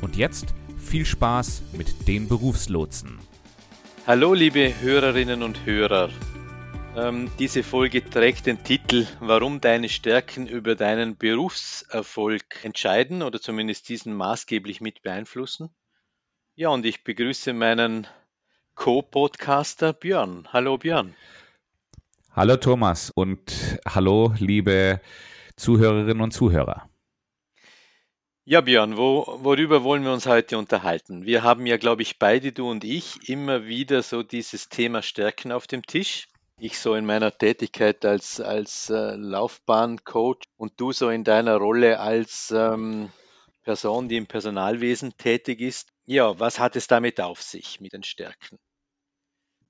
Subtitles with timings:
[0.00, 3.18] Und jetzt viel Spaß mit den Berufslotsen.
[4.06, 6.10] Hallo liebe Hörerinnen und Hörer.
[6.96, 13.88] Ähm, diese Folge trägt den Titel Warum deine Stärken über deinen Berufserfolg entscheiden oder zumindest
[13.88, 15.70] diesen maßgeblich mit beeinflussen.
[16.56, 18.08] Ja, und ich begrüße meinen
[18.74, 20.48] Co-Podcaster Björn.
[20.52, 21.14] Hallo Björn.
[22.32, 25.00] Hallo Thomas und hallo liebe
[25.56, 26.89] Zuhörerinnen und Zuhörer.
[28.50, 31.24] Ja, Björn, wo, worüber wollen wir uns heute unterhalten?
[31.24, 35.52] Wir haben ja, glaube ich, beide, du und ich, immer wieder so dieses Thema Stärken
[35.52, 36.26] auf dem Tisch.
[36.58, 42.00] Ich so in meiner Tätigkeit als, als äh, Laufbahncoach und du so in deiner Rolle
[42.00, 43.12] als ähm,
[43.62, 45.88] Person, die im Personalwesen tätig ist.
[46.04, 48.58] Ja, was hat es damit auf sich mit den Stärken?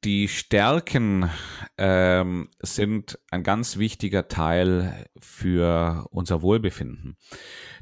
[0.02, 1.28] Die Stärken
[1.76, 7.18] ähm, sind ein ganz wichtiger Teil für unser Wohlbefinden.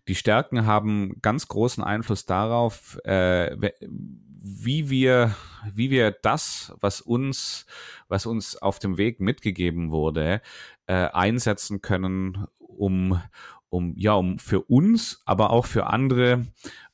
[0.08, 3.56] Die Stärken haben ganz großen Einfluss darauf, äh,
[3.88, 5.36] wie wir,
[5.72, 7.66] wie wir das, was uns,
[8.08, 10.42] was uns auf dem Weg mitgegeben wurde,
[10.86, 13.22] äh, einsetzen können, um,
[13.68, 16.46] um, ja, um für uns, aber auch für andere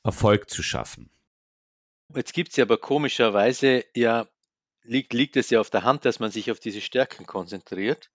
[0.03, 1.09] Erfolg zu schaffen.
[2.13, 4.27] Jetzt gibt es ja aber komischerweise ja
[4.85, 8.09] liegt, liegt es ja auf der Hand, dass man sich auf diese Stärken konzentriert.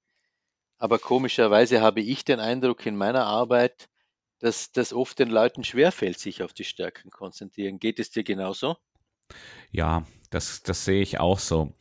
[0.79, 3.89] Aber komischerweise habe ich den Eindruck in meiner Arbeit,
[4.39, 7.79] dass das oft den Leuten schwerfällt, sich auf die Stärken konzentrieren.
[7.79, 8.77] Geht es dir genauso?
[9.71, 11.75] Ja, das, das sehe ich auch so.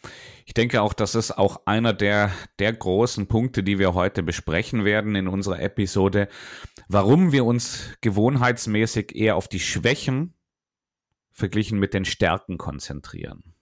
[0.46, 4.86] Ich denke auch, das ist auch einer der, der großen Punkte, die wir heute besprechen
[4.86, 6.28] werden in unserer Episode,
[6.88, 10.34] warum wir uns gewohnheitsmäßig eher auf die Schwächen
[11.32, 13.56] verglichen mit den Stärken konzentrieren.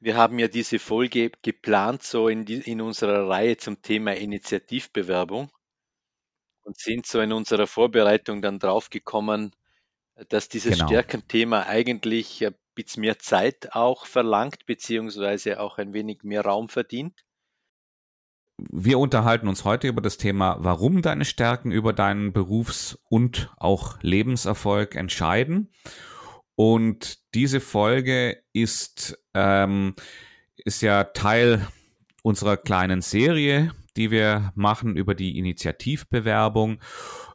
[0.00, 5.50] Wir haben ja diese Folge geplant, so in, die, in unserer Reihe zum Thema Initiativbewerbung
[6.62, 9.56] und sind so in unserer Vorbereitung dann draufgekommen,
[10.28, 10.86] dass dieses genau.
[10.86, 17.24] Stärkenthema eigentlich ein bisschen mehr Zeit auch verlangt, beziehungsweise auch ein wenig mehr Raum verdient.
[18.58, 24.02] Wir unterhalten uns heute über das Thema, warum deine Stärken über deinen Berufs- und auch
[24.02, 25.72] Lebenserfolg entscheiden.
[26.56, 29.94] Und diese Folge ist, ähm,
[30.56, 31.66] ist ja Teil
[32.22, 36.80] unserer kleinen Serie, die wir machen über die Initiativbewerbung,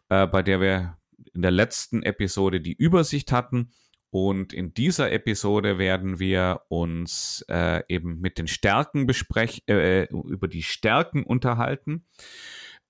[0.10, 0.98] äh, bei der wir
[1.34, 3.72] in der letzten Episode die Übersicht hatten.
[4.12, 10.48] Und in dieser Episode werden wir uns äh, eben mit den Stärken besprechen, äh, über
[10.48, 12.06] die Stärken unterhalten,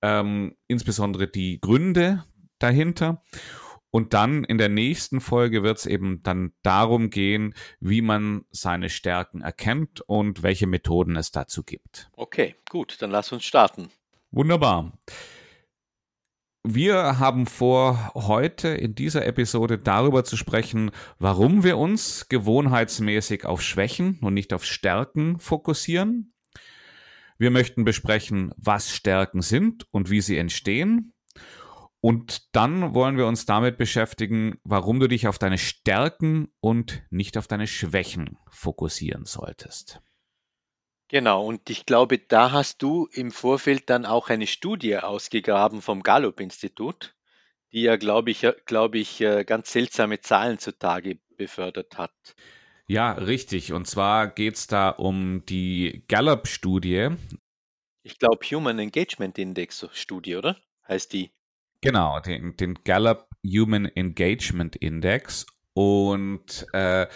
[0.02, 2.24] ähm, insbesondere die Gründe
[2.58, 3.22] dahinter.
[3.94, 8.90] Und dann in der nächsten Folge wird es eben dann darum gehen, wie man seine
[8.90, 12.10] Stärken erkennt und welche Methoden es dazu gibt.
[12.14, 13.90] Okay, gut, dann lass uns starten.
[14.32, 14.98] Wunderbar.
[16.64, 20.90] Wir haben vor, heute in dieser Episode darüber zu sprechen,
[21.20, 26.34] warum wir uns gewohnheitsmäßig auf Schwächen und nicht auf Stärken fokussieren.
[27.38, 31.13] Wir möchten besprechen, was Stärken sind und wie sie entstehen.
[32.04, 37.38] Und dann wollen wir uns damit beschäftigen, warum du dich auf deine Stärken und nicht
[37.38, 40.02] auf deine Schwächen fokussieren solltest.
[41.08, 46.02] Genau, und ich glaube, da hast du im Vorfeld dann auch eine Studie ausgegraben vom
[46.02, 47.14] Gallup-Institut,
[47.72, 52.12] die ja, glaube ich, glaube ich, äh, ganz seltsame Zahlen zutage befördert hat.
[52.86, 53.72] Ja, richtig.
[53.72, 57.12] Und zwar geht es da um die Gallup-Studie.
[58.02, 60.58] Ich glaube, Human Engagement Index Studie, oder?
[60.86, 61.30] Heißt die?
[61.84, 65.44] Genau, den, den Gallup Human Engagement Index.
[65.74, 67.06] Und, äh,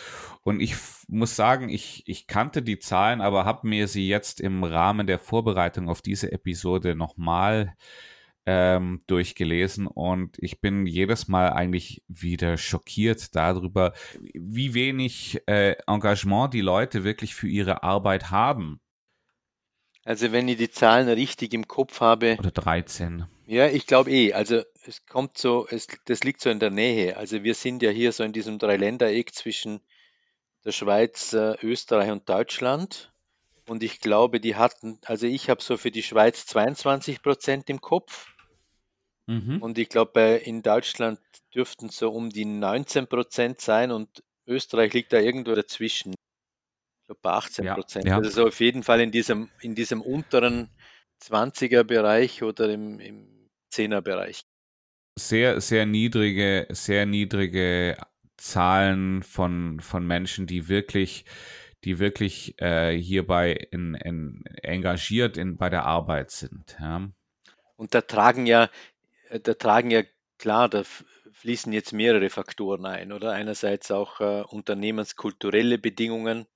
[0.42, 0.74] und ich
[1.08, 5.18] muss sagen, ich, ich kannte die Zahlen, aber habe mir sie jetzt im Rahmen der
[5.18, 7.76] Vorbereitung auf diese Episode nochmal
[8.44, 13.94] ähm, durchgelesen und ich bin jedes Mal eigentlich wieder schockiert darüber,
[14.34, 18.80] wie wenig äh, Engagement die Leute wirklich für ihre Arbeit haben.
[20.04, 22.36] Also wenn ich die Zahlen richtig im Kopf habe.
[22.38, 23.26] Oder 13.
[23.48, 24.32] Ja, ich glaube eh.
[24.32, 27.16] Also es kommt so, es, das liegt so in der Nähe.
[27.16, 29.80] Also wir sind ja hier so in diesem Dreiländereck zwischen
[30.64, 33.12] der Schweiz, äh, Österreich und Deutschland.
[33.66, 37.80] Und ich glaube, die hatten, also ich habe so für die Schweiz 22 Prozent im
[37.80, 38.28] Kopf
[39.28, 39.62] Mhm.
[39.62, 41.20] Und ich glaube, in Deutschland
[41.54, 46.14] dürften es so um die 19 Prozent sein und Österreich liegt da irgendwo dazwischen.
[46.14, 48.04] Ich glaube bei 18 Prozent.
[48.06, 48.16] Ja, ja.
[48.16, 50.70] Also auf jeden Fall in diesem, in diesem unteren
[51.22, 53.37] 20er Bereich oder im, im
[53.72, 54.44] 10er Bereich.
[55.18, 57.96] Sehr, sehr niedrige, sehr niedrige
[58.36, 61.24] Zahlen von, von Menschen, die wirklich,
[61.84, 66.76] die wirklich äh, hierbei in, in, engagiert in, bei der Arbeit sind.
[66.80, 67.08] Ja.
[67.76, 68.70] Und da tragen ja,
[69.42, 70.02] da tragen ja
[70.38, 70.84] klar, da
[71.32, 73.32] fließen jetzt mehrere Faktoren ein, oder?
[73.32, 76.46] Einerseits auch äh, unternehmenskulturelle Bedingungen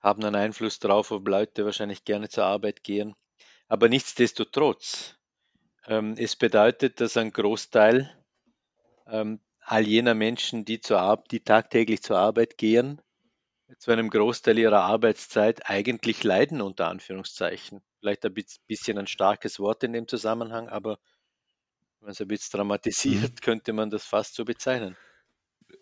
[0.00, 3.14] haben einen Einfluss darauf, ob Leute wahrscheinlich gerne zur Arbeit gehen.
[3.68, 5.16] Aber nichtsdestotrotz,
[5.88, 8.12] es bedeutet, dass ein Großteil
[9.06, 13.00] ähm, all jener Menschen, die, zur die tagtäglich zur Arbeit gehen,
[13.78, 17.82] zu einem Großteil ihrer Arbeitszeit eigentlich leiden, unter Anführungszeichen.
[17.98, 18.34] Vielleicht ein
[18.66, 20.98] bisschen ein starkes Wort in dem Zusammenhang, aber
[21.98, 23.40] wenn man es ein bisschen dramatisiert, mhm.
[23.40, 24.96] könnte man das fast so bezeichnen.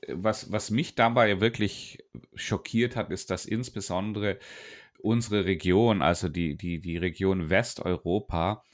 [0.08, 1.98] Was, was mich dabei wirklich
[2.34, 4.38] schockiert hat, ist, dass insbesondere
[4.98, 8.64] unsere Region, also die, die, die Region Westeuropa,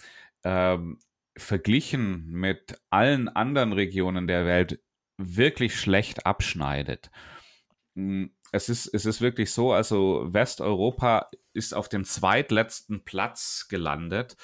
[0.44, 0.99] ähm,
[1.40, 4.81] verglichen mit allen anderen Regionen der Welt
[5.19, 7.10] wirklich schlecht abschneidet.
[7.94, 14.37] Hm, es ist, es ist wirklich so, also Westeuropa ist auf dem zweitletzten Platz gelandet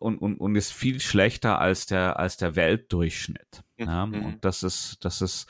[0.00, 3.62] und, und, und ist viel schlechter als der, als der Weltdurchschnitt.
[3.76, 3.86] Mhm.
[3.86, 4.24] Ja, mhm.
[4.24, 5.46] und das ist, das ist,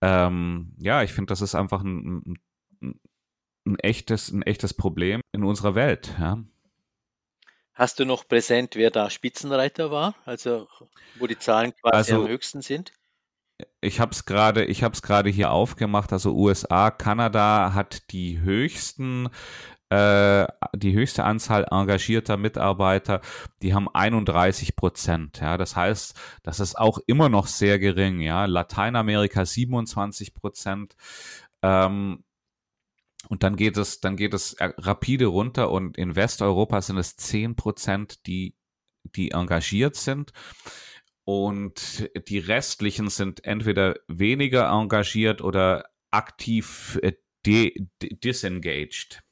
[0.00, 2.36] ähm, ja, ich finde, das ist einfach ein,
[2.80, 3.00] ein,
[3.66, 6.14] ein, echtes, ein echtes Problem in unserer Welt.
[6.18, 6.42] Ja.
[7.74, 10.14] Hast du noch präsent, wer da Spitzenreiter war?
[10.24, 10.68] Also,
[11.18, 12.92] wo die Zahlen quasi also, am höchsten sind?
[13.80, 16.12] ich habe es gerade, ich habe es gerade hier aufgemacht.
[16.12, 19.28] Also USA, Kanada hat die höchsten,
[19.90, 23.20] äh, die höchste Anzahl engagierter Mitarbeiter.
[23.62, 25.40] Die haben 31 Prozent.
[25.40, 28.20] Ja, das heißt, das ist auch immer noch sehr gering.
[28.20, 30.96] Ja, Lateinamerika 27 Prozent.
[31.62, 32.24] Ähm,
[33.32, 37.16] und dann geht es, dann geht es äh, rapide runter und in Westeuropa sind es
[37.16, 38.54] 10 Prozent, die,
[39.04, 40.34] die engagiert sind
[41.24, 47.14] und die restlichen sind entweder weniger engagiert oder aktiv äh,
[47.46, 49.22] de disengaged.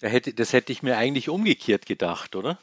[0.00, 2.58] Da hätte, das hätte ich mir eigentlich umgekehrt gedacht, oder?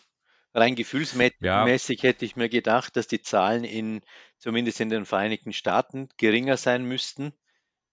[0.54, 2.10] Rein gefühlsmäßig ja.
[2.10, 4.02] hätte ich mir gedacht, dass die Zahlen in,
[4.38, 7.32] zumindest in den Vereinigten Staaten, geringer sein müssten,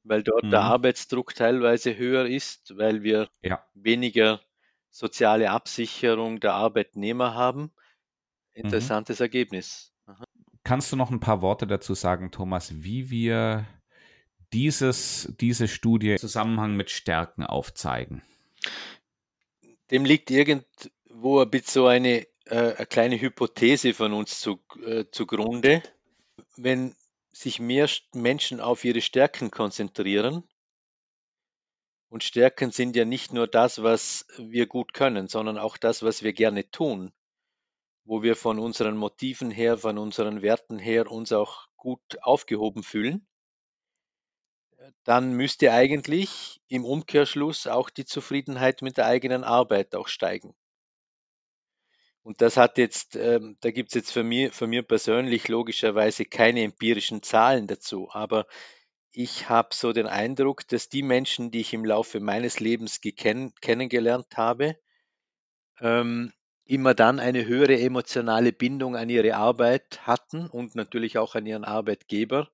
[0.05, 0.51] weil dort mhm.
[0.51, 3.65] der Arbeitsdruck teilweise höher ist, weil wir ja.
[3.75, 4.41] weniger
[4.91, 7.63] soziale Absicherung der Arbeitnehmer haben.
[7.63, 7.71] Mhm.
[8.65, 9.25] Interessantes mhm.
[9.25, 9.93] Ergebnis.
[10.07, 10.25] Aha.
[10.65, 13.67] Kannst du noch ein paar Worte dazu sagen, Thomas, wie wir
[14.53, 18.23] dieses, diese Studie im Zusammenhang mit Stärken aufzeigen?
[19.91, 25.05] Dem liegt irgendwo ein bisschen so eine, äh, eine kleine Hypothese von uns zu, äh,
[25.11, 25.83] zugrunde.
[26.57, 26.95] Wenn
[27.33, 30.49] sich mehr Menschen auf ihre Stärken konzentrieren,
[32.11, 36.23] und Stärken sind ja nicht nur das, was wir gut können, sondern auch das, was
[36.23, 37.13] wir gerne tun
[38.09, 43.29] wo wir von unseren Motiven her, von unseren Werten her uns auch gut aufgehoben fühlen,
[45.05, 50.55] dann müsste eigentlich im Umkehrschluss auch die Zufriedenheit mit der eigenen Arbeit auch steigen.
[52.29, 56.27] Und das hat jetzt, ähm, da gibt es jetzt für mir, für mir persönlich logischerweise
[56.27, 58.47] keine empirischen Zahlen dazu, aber
[59.13, 64.37] ich habe so den Eindruck, dass die Menschen, die ich im Laufe meines Lebens kennengelernt
[64.37, 64.77] habe,
[65.81, 66.35] ähm,
[66.67, 71.65] immer dann eine höhere emotionale Bindung an ihre Arbeit hatten und natürlich auch an ihren
[71.65, 72.51] Arbeitgeber,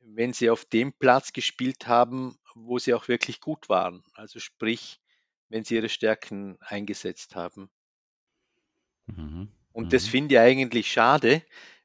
[0.00, 4.04] wenn sie auf dem Platz gespielt haben, wo sie auch wirklich gut waren.
[4.12, 5.00] Also sprich,
[5.48, 7.70] wenn sie ihre Stärken eingesetzt haben.
[9.06, 9.48] Mhm.
[9.72, 10.10] Und das mhm.
[10.10, 11.42] finde ich eigentlich schade,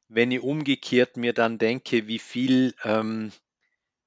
[0.08, 3.32] wenn ich umgekehrt mir dann denke, wie viel, ähm,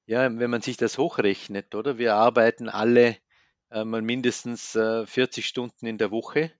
[0.06, 1.98] ja, wenn man sich das hochrechnet, oder?
[1.98, 3.16] Wir arbeiten alle
[3.70, 6.52] äh, mal mindestens äh, 40 Stunden in der Woche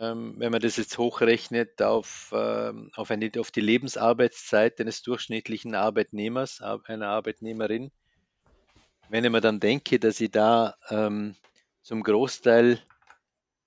[0.00, 5.74] ähm, wenn man das jetzt hochrechnet auf, ähm, auf, eine, auf die Lebensarbeitszeit eines durchschnittlichen
[5.74, 7.90] Arbeitnehmers, einer Arbeitnehmerin,
[9.08, 11.34] wenn ich mir dann denke, dass ich da ähm,
[11.82, 12.80] zum Großteil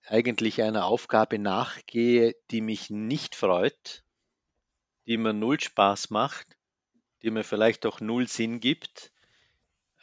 [0.07, 4.03] eigentlich einer Aufgabe nachgehe, die mich nicht freut,
[5.05, 6.57] die mir null Spaß macht,
[7.21, 9.11] die mir vielleicht auch null Sinn gibt,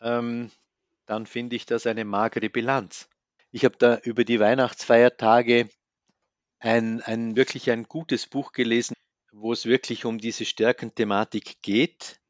[0.00, 0.50] ähm,
[1.06, 3.08] dann finde ich das eine magere Bilanz.
[3.50, 5.68] Ich habe da über die Weihnachtsfeiertage
[6.58, 8.94] ein, ein wirklich ein gutes Buch gelesen,
[9.32, 12.20] wo es wirklich um diese Stärkenthematik geht.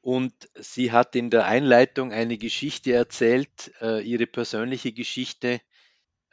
[0.00, 5.60] Und sie hat in der Einleitung eine Geschichte erzählt, äh, ihre persönliche Geschichte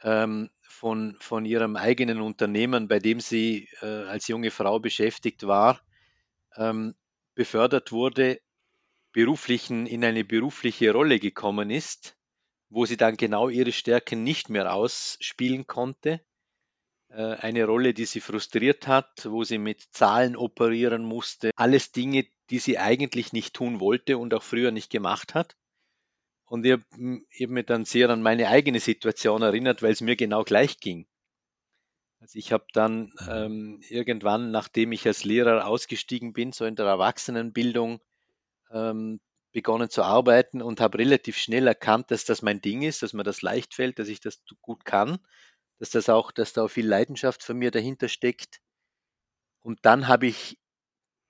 [0.02, 5.80] ähm, von, von ihrem eigenen Unternehmen, bei dem sie äh, als junge Frau beschäftigt war,
[6.56, 6.94] ähm,
[7.34, 8.40] befördert wurde,
[9.12, 12.16] beruflichen, in eine berufliche Rolle gekommen ist,
[12.68, 16.20] wo sie dann genau ihre Stärken nicht mehr ausspielen konnte.
[17.08, 21.52] Äh, eine Rolle, die sie frustriert hat, wo sie mit Zahlen operieren musste.
[21.56, 25.56] Alles Dinge, die sie eigentlich nicht tun wollte und auch früher nicht gemacht hat.
[26.46, 30.16] Und ich habe hab mich dann sehr an meine eigene Situation erinnert, weil es mir
[30.16, 31.06] genau gleich ging.
[32.20, 33.28] Also ich habe dann mhm.
[33.28, 38.00] ähm, irgendwann, nachdem ich als Lehrer ausgestiegen bin, so in der Erwachsenenbildung,
[38.70, 39.20] ähm,
[39.52, 43.22] begonnen zu arbeiten und habe relativ schnell erkannt, dass das mein Ding ist, dass mir
[43.22, 45.18] das leicht fällt, dass ich das gut kann,
[45.78, 48.60] dass das auch, dass da auch viel Leidenschaft von mir dahinter steckt.
[49.62, 50.58] Und dann habe ich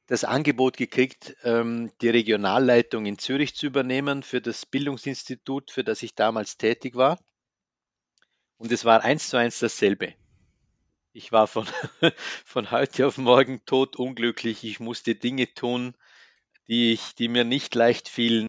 [0.07, 6.03] das Angebot gekriegt, ähm, die Regionalleitung in Zürich zu übernehmen für das Bildungsinstitut, für das
[6.03, 7.19] ich damals tätig war.
[8.57, 10.15] Und es war eins zu eins dasselbe.
[11.13, 11.67] Ich war von,
[12.45, 14.65] von heute auf morgen tot unglücklich.
[14.65, 15.95] Ich musste Dinge tun,
[16.69, 18.47] die, ich, die mir nicht leicht fielen.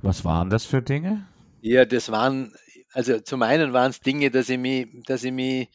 [0.00, 1.26] Was waren das für Dinge?
[1.60, 2.54] Ja, das waren,
[2.92, 5.68] also zum einen waren es Dinge, dass ich mich, dass ich mich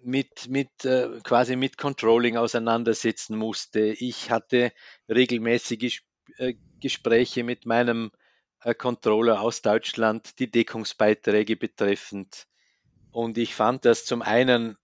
[0.00, 3.80] mit, mit äh, quasi mit Controlling auseinandersetzen musste.
[3.80, 4.72] Ich hatte
[5.08, 6.02] regelmäßige
[6.36, 8.10] äh, Gespräche mit meinem
[8.62, 12.46] äh, Controller aus Deutschland, die Deckungsbeiträge betreffend.
[13.10, 14.76] Und ich fand das zum einen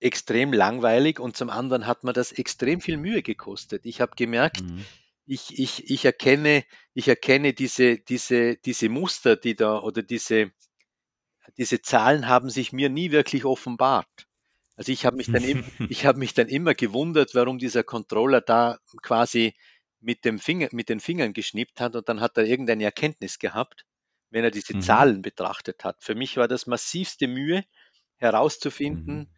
[0.00, 3.84] extrem langweilig und zum anderen hat mir das extrem viel Mühe gekostet.
[3.84, 4.84] Ich habe gemerkt, mhm.
[5.26, 10.52] ich, ich, ich erkenne, ich erkenne diese, diese, diese Muster, die da oder diese,
[11.56, 14.27] diese Zahlen haben sich mir nie wirklich offenbart.
[14.78, 15.42] Also ich habe mich, dann
[15.90, 19.54] ich hab mich dann immer gewundert, warum dieser Controller da quasi
[20.00, 23.84] mit, dem Finger, mit den Fingern geschnippt hat und dann hat er irgendeine Erkenntnis gehabt,
[24.30, 24.80] wenn er diese mhm.
[24.80, 25.96] Zahlen betrachtet hat.
[26.00, 27.64] Für mich war das massivste Mühe
[28.18, 29.28] herauszufinden,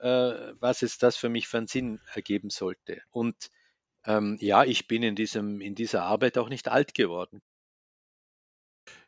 [0.02, 3.00] äh, was es das für mich für einen Sinn ergeben sollte.
[3.10, 3.36] Und
[4.04, 7.42] ähm, ja, ich bin in, diesem, in dieser Arbeit auch nicht alt geworden.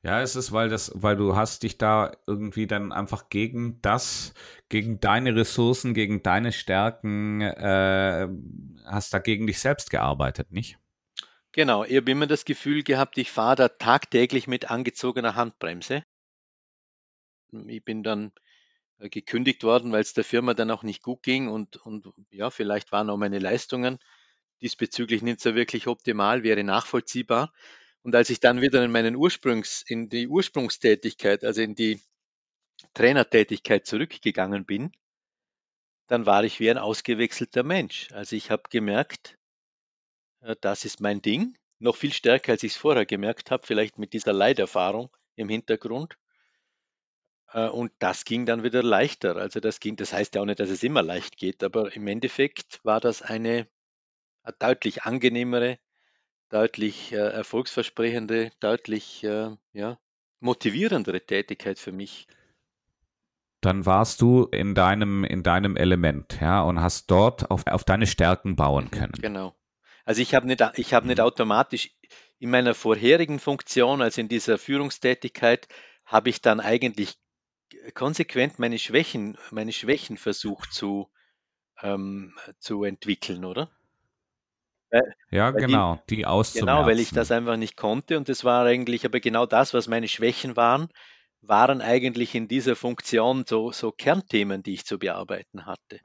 [0.02, 4.34] Ja, es ist, weil das, weil du hast dich da irgendwie dann einfach gegen das,
[4.68, 8.28] gegen deine Ressourcen, gegen deine Stärken, äh,
[8.84, 10.78] hast da gegen dich selbst gearbeitet, nicht?
[11.52, 16.02] Genau, ich habe immer das Gefühl gehabt, ich fahre da tagtäglich mit angezogener Handbremse.
[17.66, 18.32] Ich bin dann
[18.98, 22.50] äh, gekündigt worden, weil es der Firma dann auch nicht gut ging und, und ja,
[22.50, 23.98] vielleicht waren auch meine Leistungen
[24.62, 27.52] diesbezüglich nicht so wirklich optimal, wäre nachvollziehbar.
[28.02, 32.00] Und als ich dann wieder in meinen Ursprungs, in die Ursprungstätigkeit, also in die
[32.94, 34.92] Trainertätigkeit zurückgegangen bin,
[36.08, 38.10] dann war ich wie ein ausgewechselter Mensch.
[38.12, 39.38] Also ich habe gemerkt,
[40.40, 43.98] äh, das ist mein Ding, noch viel stärker, als ich es vorher gemerkt habe, vielleicht
[43.98, 46.16] mit dieser Leiderfahrung im Hintergrund.
[47.52, 49.36] Äh, und das ging dann wieder leichter.
[49.36, 52.06] Also das ging, das heißt ja auch nicht, dass es immer leicht geht, aber im
[52.08, 53.68] Endeffekt war das eine
[54.58, 55.78] deutlich angenehmere
[56.52, 59.98] deutlich äh, erfolgsversprechende, deutlich äh, ja,
[60.40, 62.26] motivierendere Tätigkeit für mich.
[63.62, 68.06] Dann warst du in deinem, in deinem Element, ja, und hast dort auf, auf deine
[68.06, 69.12] Stärken bauen mhm, können.
[69.20, 69.54] Genau.
[70.04, 71.24] Also ich habe nicht, ich habe nicht mhm.
[71.24, 71.90] automatisch
[72.38, 75.68] in meiner vorherigen Funktion, also in dieser Führungstätigkeit,
[76.04, 77.16] habe ich dann eigentlich
[77.94, 81.08] konsequent meine Schwächen, meine Schwächen versucht zu,
[81.80, 83.70] ähm, zu entwickeln, oder?
[85.30, 86.66] Ja, genau, die, die auszumerzen.
[86.66, 89.88] Genau, weil ich das einfach nicht konnte und das war eigentlich aber genau das, was
[89.88, 90.88] meine Schwächen waren,
[91.40, 96.00] waren eigentlich in dieser Funktion so, so Kernthemen, die ich zu bearbeiten hatte.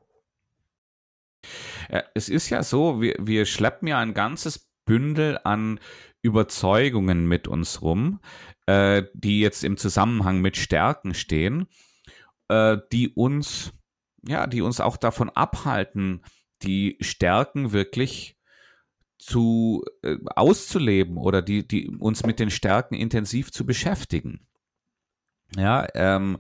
[1.90, 5.80] Ja, es ist ja so, wir, wir schleppen ja ein ganzes Bündel an
[6.22, 8.20] Überzeugungen mit uns rum,
[8.66, 11.68] äh, die jetzt im Zusammenhang mit Stärken stehen,
[12.50, 13.74] äh, die uns,
[14.28, 16.24] ja, die uns auch davon abhalten,
[16.64, 18.37] die Stärken wirklich
[19.18, 24.48] zu äh, auszuleben oder die, die uns mit den Stärken intensiv zu beschäftigen.
[25.56, 26.40] Ja, ähm,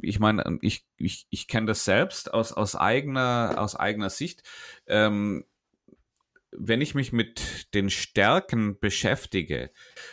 [0.00, 4.42] ich meine, ich, ich, ich kenne das selbst aus, aus, eigener, aus eigener Sicht.
[4.86, 5.44] Ähm,
[6.52, 9.70] wenn ich mich mit den Stärken beschäftige,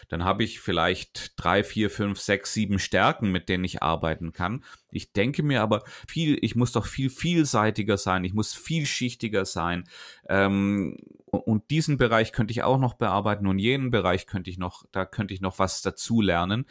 [0.07, 4.63] dann habe ich vielleicht drei, vier, fünf, sechs, sieben Stärken, mit denen ich arbeiten kann.
[4.91, 9.89] Ich denke mir aber viel, ich muss doch viel vielseitiger sein, ich muss vielschichtiger sein.
[10.29, 14.85] Ähm, und diesen Bereich könnte ich auch noch bearbeiten und jenen Bereich könnte ich noch,
[14.91, 16.65] da könnte ich noch was dazu lernen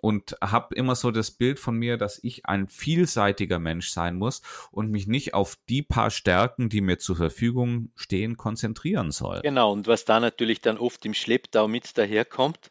[0.00, 4.42] und habe immer so das Bild von mir, dass ich ein vielseitiger Mensch sein muss
[4.70, 9.40] und mich nicht auf die paar Stärken, die mir zur Verfügung stehen, konzentrieren soll.
[9.42, 12.70] Genau, und was da natürlich dann oft im Schlepptau mit daherkommt,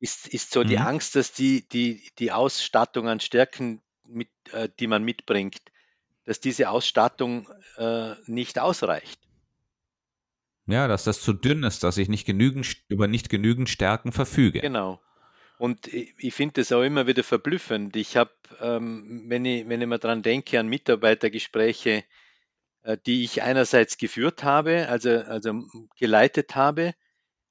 [0.00, 0.68] ist, ist so mhm.
[0.68, 5.60] die Angst, dass die, die, die Ausstattung an Stärken mit, äh, die man mitbringt,
[6.24, 9.18] dass diese Ausstattung äh, nicht ausreicht.
[10.66, 14.60] Ja, dass das zu dünn ist, dass ich nicht genügend über nicht genügend Stärken verfüge.
[14.60, 15.00] Genau.
[15.58, 17.96] Und ich, finde das auch immer wieder verblüffend.
[17.96, 22.04] Ich habe, ähm, wenn, ich, wenn ich mal dran denke, an Mitarbeitergespräche,
[22.84, 25.64] äh, die ich einerseits geführt habe, also, also
[25.96, 26.94] geleitet habe,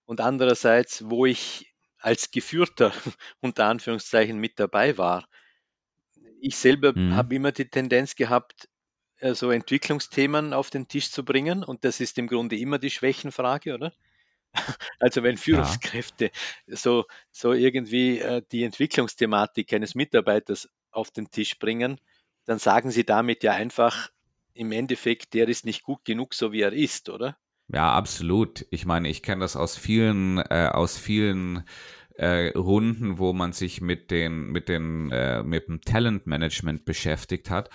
[0.06, 2.94] und andererseits, wo ich als Geführter
[3.42, 5.28] unter Anführungszeichen mit dabei war.
[6.40, 7.16] Ich selber mhm.
[7.16, 8.70] habe immer die Tendenz gehabt,
[9.18, 12.90] äh, so Entwicklungsthemen auf den Tisch zu bringen und das ist im Grunde immer die
[12.90, 13.94] Schwächenfrage, oder?
[15.00, 16.32] Also wenn Führungskräfte
[16.66, 16.76] ja.
[16.76, 22.00] so, so irgendwie äh, die Entwicklungsthematik eines Mitarbeiters auf den Tisch bringen,
[22.46, 24.10] dann sagen sie damit ja einfach
[24.54, 27.38] im Endeffekt, der ist nicht gut genug, so wie er ist, oder?
[27.68, 28.66] Ja, absolut.
[28.72, 31.64] Ich meine, ich kenne das aus vielen, äh, aus vielen
[32.18, 37.70] äh, Runden, wo man sich mit den, mit den, äh, mit dem Talentmanagement beschäftigt hat.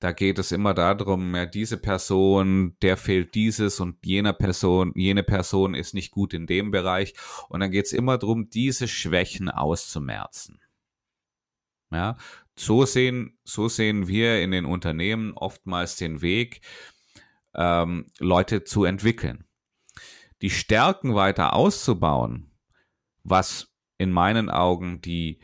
[0.00, 5.22] Da geht es immer darum, ja, diese Person, der fehlt dieses und jener Person, jene
[5.22, 7.14] Person ist nicht gut in dem Bereich.
[7.48, 10.60] Und dann geht es immer darum, diese Schwächen auszumerzen.
[11.92, 12.16] Ja,
[12.56, 16.60] so sehen, so sehen wir in den Unternehmen oftmals den Weg,
[17.54, 19.44] ähm, Leute zu entwickeln.
[20.42, 22.50] Die Stärken weiter auszubauen,
[23.22, 25.40] was in meinen Augen die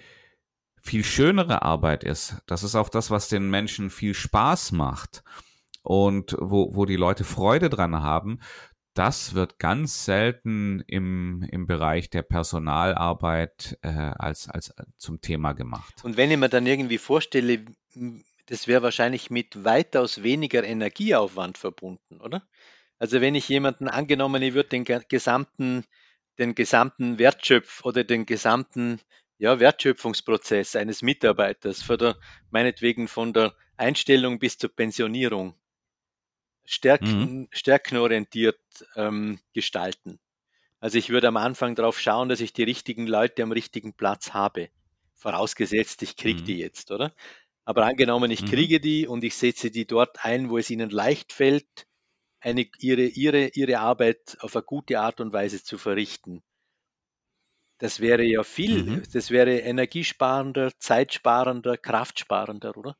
[0.82, 2.42] viel schönere Arbeit ist.
[2.46, 5.22] Das ist auch das, was den Menschen viel Spaß macht
[5.82, 8.40] und wo, wo die Leute Freude dran haben.
[8.94, 15.94] Das wird ganz selten im, im Bereich der Personalarbeit äh, als, als zum Thema gemacht.
[16.02, 17.64] Und wenn ich mir dann irgendwie vorstelle,
[18.46, 22.42] das wäre wahrscheinlich mit weitaus weniger Energieaufwand verbunden, oder?
[22.98, 25.84] Also wenn ich jemanden angenommen, ich würde den gesamten
[26.42, 29.00] den gesamten Wertschöpf oder den gesamten
[29.38, 32.16] ja, Wertschöpfungsprozess eines Mitarbeiters, von der,
[32.50, 35.54] meinetwegen von der Einstellung bis zur Pensionierung,
[36.64, 37.48] stärken, mhm.
[37.50, 38.60] stärkenorientiert
[38.96, 40.18] ähm, gestalten.
[40.80, 44.32] Also ich würde am Anfang darauf schauen, dass ich die richtigen Leute am richtigen Platz
[44.32, 44.68] habe.
[45.14, 46.44] Vorausgesetzt, ich kriege mhm.
[46.44, 47.14] die jetzt, oder?
[47.64, 48.46] Aber angenommen, ich mhm.
[48.46, 51.86] kriege die und ich setze die dort ein, wo es ihnen leicht fällt,
[52.42, 56.42] eine, ihre, ihre, ihre Arbeit auf eine gute Art und Weise zu verrichten.
[57.78, 59.02] Das wäre ja viel, mhm.
[59.12, 62.96] das wäre energiesparender, zeitsparender, kraftsparender, oder?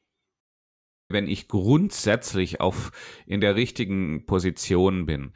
[1.08, 2.90] Wenn ich grundsätzlich auf
[3.26, 5.32] in der richtigen Position bin,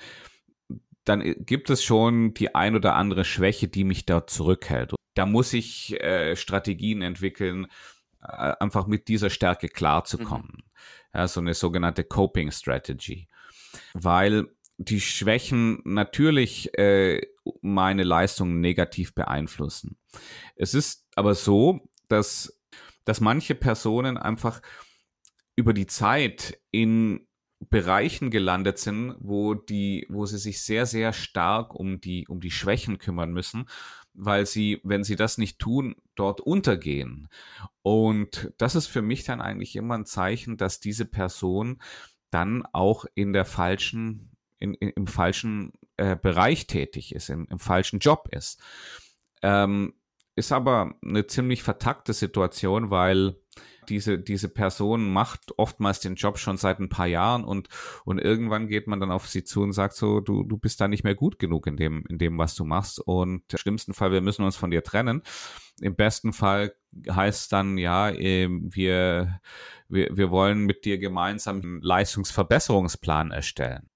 [1.04, 4.94] dann gibt es schon die ein oder andere Schwäche, die mich da zurückhält.
[5.14, 7.66] Da muss ich äh, Strategien entwickeln,
[8.22, 10.56] äh, einfach mit dieser Stärke klarzukommen.
[10.56, 10.62] Mhm.
[11.14, 13.28] Ja, so eine sogenannte Coping Strategy
[14.02, 17.22] weil die Schwächen natürlich äh,
[17.62, 19.96] meine Leistungen negativ beeinflussen.
[20.54, 22.60] Es ist aber so, dass,
[23.04, 24.60] dass manche Personen einfach
[25.56, 27.26] über die Zeit in
[27.70, 32.50] Bereichen gelandet sind, wo die, wo sie sich sehr, sehr stark um die, um die
[32.50, 33.64] Schwächen kümmern müssen,
[34.12, 37.28] weil sie, wenn sie das nicht tun, dort untergehen.
[37.80, 41.80] Und das ist für mich dann eigentlich immer ein Zeichen, dass diese Person
[42.30, 47.58] dann auch in der falschen, in, in, im falschen äh, Bereich tätig ist, im, im
[47.58, 48.60] falschen Job ist.
[49.42, 49.94] Ähm,
[50.34, 53.36] ist aber eine ziemlich vertackte Situation, weil
[53.88, 57.68] diese, diese Person macht oftmals den Job schon seit ein paar Jahren und,
[58.04, 60.88] und irgendwann geht man dann auf sie zu und sagt so, du, du bist da
[60.88, 63.00] nicht mehr gut genug in dem, in dem, was du machst.
[63.00, 65.22] Und im schlimmsten Fall, wir müssen uns von dir trennen.
[65.80, 66.74] Im besten Fall
[67.08, 69.40] heißt dann, ja, ähm, wir,
[69.88, 73.88] wir, wir wollen mit dir gemeinsam einen Leistungsverbesserungsplan erstellen.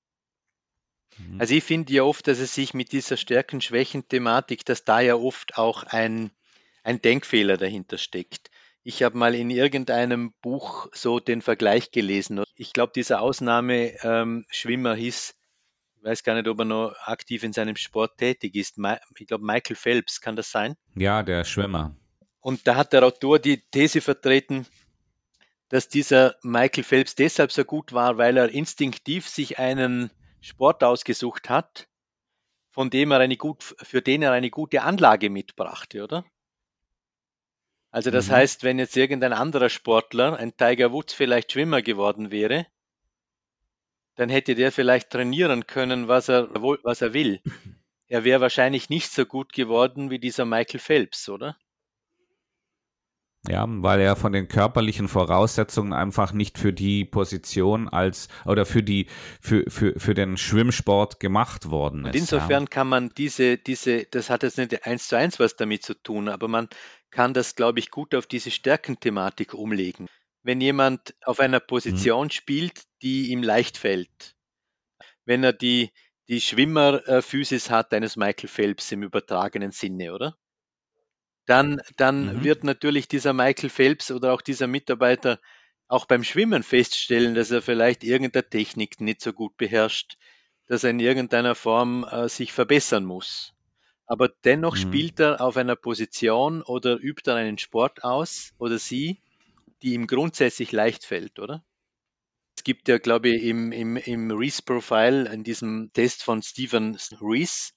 [1.19, 1.41] Mhm.
[1.41, 5.57] Also ich finde ja oft, dass es sich mit dieser Stärken-Schwächen-Thematik, dass da ja oft
[5.57, 6.31] auch ein,
[6.83, 8.51] ein Denkfehler dahinter steckt.
[8.83, 12.43] Ich habe mal in irgendeinem Buch so den Vergleich gelesen.
[12.55, 15.35] Ich glaube, dieser Ausnahmeschwimmer ähm, hieß,
[15.97, 18.79] ich weiß gar nicht, ob er noch aktiv in seinem Sport tätig ist.
[19.19, 20.77] Ich glaube, Michael Phelps, kann das sein?
[20.95, 21.95] Ja, der Schwimmer.
[22.41, 24.67] Und da hat der Autor die These vertreten,
[25.69, 31.51] dass dieser Michael Phelps deshalb so gut war, weil er instinktiv sich einen Sport ausgesucht
[31.51, 31.87] hat,
[32.71, 36.25] von dem er eine gut, für den er eine gute Anlage mitbrachte, oder?
[37.91, 38.33] Also das mhm.
[38.33, 42.67] heißt, wenn jetzt irgendein anderer Sportler, ein Tiger Woods vielleicht Schwimmer geworden wäre,
[44.15, 47.41] dann hätte der vielleicht trainieren können, was er, was er will.
[48.07, 51.57] Er wäre wahrscheinlich nicht so gut geworden wie dieser Michael Phelps, oder?
[53.49, 58.83] Ja, weil er von den körperlichen Voraussetzungen einfach nicht für die Position als oder für
[58.83, 59.07] die
[59.41, 62.15] für, für, für den Schwimmsport gemacht worden ist.
[62.15, 62.69] Und insofern ja.
[62.69, 66.29] kann man diese, diese, das hat jetzt nicht eins zu eins was damit zu tun,
[66.29, 66.69] aber man
[67.11, 70.09] kann das, glaube ich, gut auf diese Stärkenthematik umlegen.
[70.43, 72.09] wenn jemand auf einer Mhm.
[72.09, 74.37] Position spielt, die ihm leicht fällt.
[75.25, 75.93] Wenn er die,
[76.29, 80.37] die Schwimmerphysis hat eines Michael Phelps im übertragenen Sinne, oder?
[81.45, 82.43] Dann, dann Mhm.
[82.43, 85.39] wird natürlich dieser Michael Phelps oder auch dieser Mitarbeiter
[85.87, 90.17] auch beim Schwimmen feststellen, dass er vielleicht irgendeine Technik nicht so gut beherrscht,
[90.67, 93.53] dass er in irgendeiner Form äh, sich verbessern muss.
[94.11, 94.81] Aber dennoch Mhm.
[94.81, 99.23] spielt er auf einer Position oder übt er einen Sport aus oder sie,
[99.83, 101.65] die ihm grundsätzlich leicht fällt, oder?
[102.57, 107.71] Es gibt ja, glaube ich, im, im, im Reese-Profile, in diesem Test von Stephen Reese,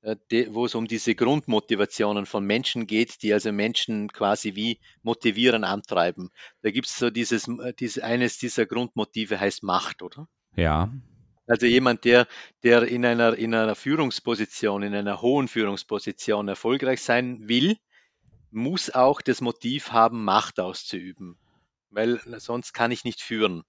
[0.00, 0.16] äh,
[0.48, 6.30] wo es um diese Grundmotivationen von Menschen geht, die also Menschen quasi wie motivieren, antreiben.
[6.62, 10.28] Da gibt es so dieses, äh, dieses, eines dieser Grundmotive heißt Macht, oder?
[10.56, 10.90] Ja.
[11.46, 12.26] Also jemand, der,
[12.62, 17.76] der in einer, in einer Führungsposition, in einer hohen Führungsposition erfolgreich sein will,
[18.50, 21.36] muss auch das Motiv haben, Macht auszuüben.
[21.90, 23.64] Weil sonst kann ich nicht führen.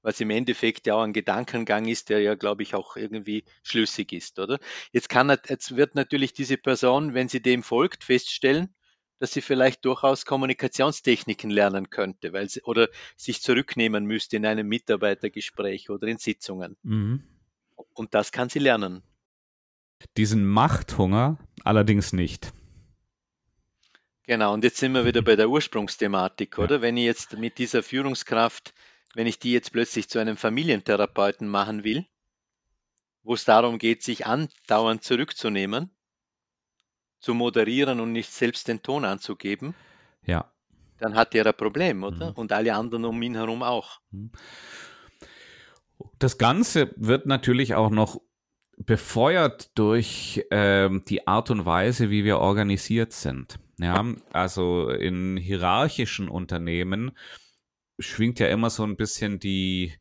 [0.00, 4.12] Was im Endeffekt ja auch ein Gedankengang ist, der ja, glaube ich, auch irgendwie schlüssig
[4.12, 4.58] ist, oder?
[4.90, 8.74] Jetzt kann, jetzt wird natürlich diese Person, wenn sie dem folgt, feststellen,
[9.22, 14.66] dass sie vielleicht durchaus Kommunikationstechniken lernen könnte, weil sie oder sich zurücknehmen müsste in einem
[14.66, 16.76] Mitarbeitergespräch oder in Sitzungen.
[16.82, 17.22] Mhm.
[17.94, 19.04] Und das kann sie lernen.
[20.16, 22.52] Diesen Machthunger allerdings nicht.
[24.26, 26.64] Genau, und jetzt sind wir wieder bei der Ursprungsthematik, Ja.
[26.64, 26.82] oder?
[26.82, 28.74] Wenn ich jetzt mit dieser Führungskraft,
[29.14, 32.06] wenn ich die jetzt plötzlich zu einem Familientherapeuten machen will,
[33.22, 35.94] wo es darum geht, sich andauernd zurückzunehmen,
[37.22, 39.74] zu moderieren und nicht selbst den Ton anzugeben,
[40.26, 40.50] Ja.
[40.98, 42.30] dann hat er ein Problem, oder?
[42.30, 42.36] Mhm.
[42.36, 44.00] Und alle anderen um ihn herum auch.
[46.18, 48.20] Das Ganze wird natürlich auch noch
[48.76, 53.58] befeuert durch ähm, die Art und Weise, wie wir organisiert sind.
[53.78, 57.12] Ja, also in hierarchischen Unternehmen
[57.98, 59.94] schwingt ja immer so ein bisschen die,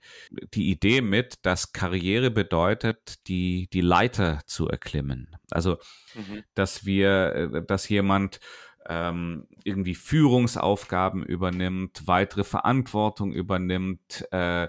[0.54, 5.36] die Idee mit, dass Karriere bedeutet, die, die Leiter zu erklimmen.
[5.52, 5.78] Also,
[6.16, 6.44] Mhm.
[6.54, 8.40] dass wir, äh, dass jemand
[8.88, 14.68] ähm, irgendwie Führungsaufgaben übernimmt, weitere Verantwortung übernimmt, äh,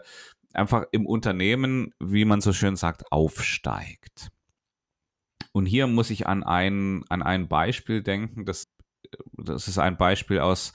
[0.53, 4.31] einfach im Unternehmen, wie man so schön sagt, aufsteigt.
[5.53, 8.69] Und hier muss ich an ein, an ein Beispiel denken, das,
[9.33, 10.73] das ist ein Beispiel aus,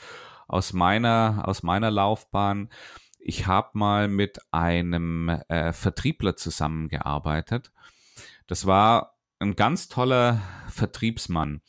[0.48, 2.70] aus, meiner, aus meiner Laufbahn.
[3.20, 7.72] Ich habe mal mit einem äh, Vertriebler zusammengearbeitet.
[8.48, 11.62] Das war ein ganz toller Vertriebsmann.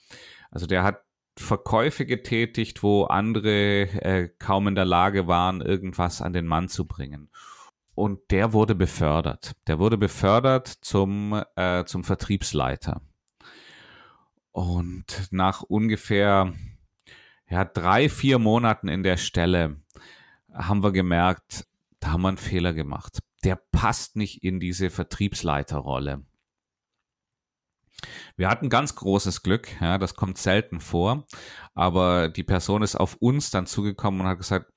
[0.50, 1.02] Also der hat
[1.36, 6.86] Verkäufe getätigt, wo andere äh, kaum in der Lage waren, irgendwas an den Mann zu
[6.86, 7.30] bringen.
[7.94, 9.56] Und der wurde befördert.
[9.66, 13.02] Der wurde befördert zum, äh, zum Vertriebsleiter.
[14.52, 16.52] Und nach ungefähr
[17.50, 19.80] ja, drei, vier Monaten in der Stelle
[20.52, 21.66] haben wir gemerkt,
[22.00, 23.20] da haben wir einen Fehler gemacht.
[23.44, 26.24] Der passt nicht in diese Vertriebsleiterrolle.
[28.36, 31.26] Wir hatten ganz großes Glück, ja, das kommt selten vor,
[31.74, 34.72] aber die Person ist auf uns dann zugekommen und hat gesagt,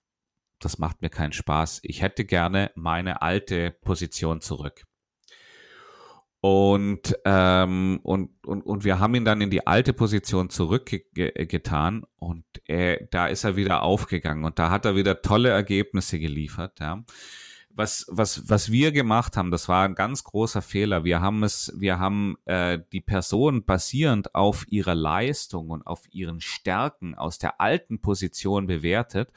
[0.60, 1.82] das macht mir keinen Spaß.
[1.84, 4.86] Ich hätte gerne meine alte Position zurück.
[6.42, 12.44] Und, ähm, und, und, und wir haben ihn dann in die alte Position zurückgetan und
[12.66, 16.80] er, da ist er wieder aufgegangen und da hat er wieder tolle Ergebnisse geliefert.
[16.80, 17.04] Ja.
[17.70, 21.04] Was, was, was wir gemacht haben, das war ein ganz großer Fehler.
[21.04, 26.42] Wir haben es, wir haben äh, die Person basierend auf ihrer Leistung und auf ihren
[26.42, 29.30] Stärken aus der alten Position bewertet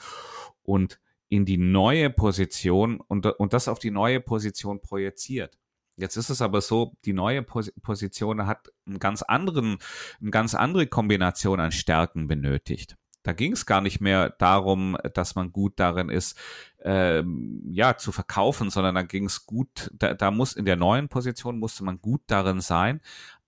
[0.62, 5.58] und in die neue Position und, und das auf die neue Position projiziert.
[5.96, 9.78] Jetzt ist es aber so, die neue Pos Position hat einen ganz anderen,
[10.20, 12.96] eine ganz andere Kombination an Stärken benötigt.
[13.22, 16.38] Da ging es gar nicht mehr darum, dass man gut darin ist,
[16.82, 21.08] ähm, ja, zu verkaufen, sondern da ging es gut, da, da muss in der neuen
[21.08, 23.00] Position musste man gut darin sein,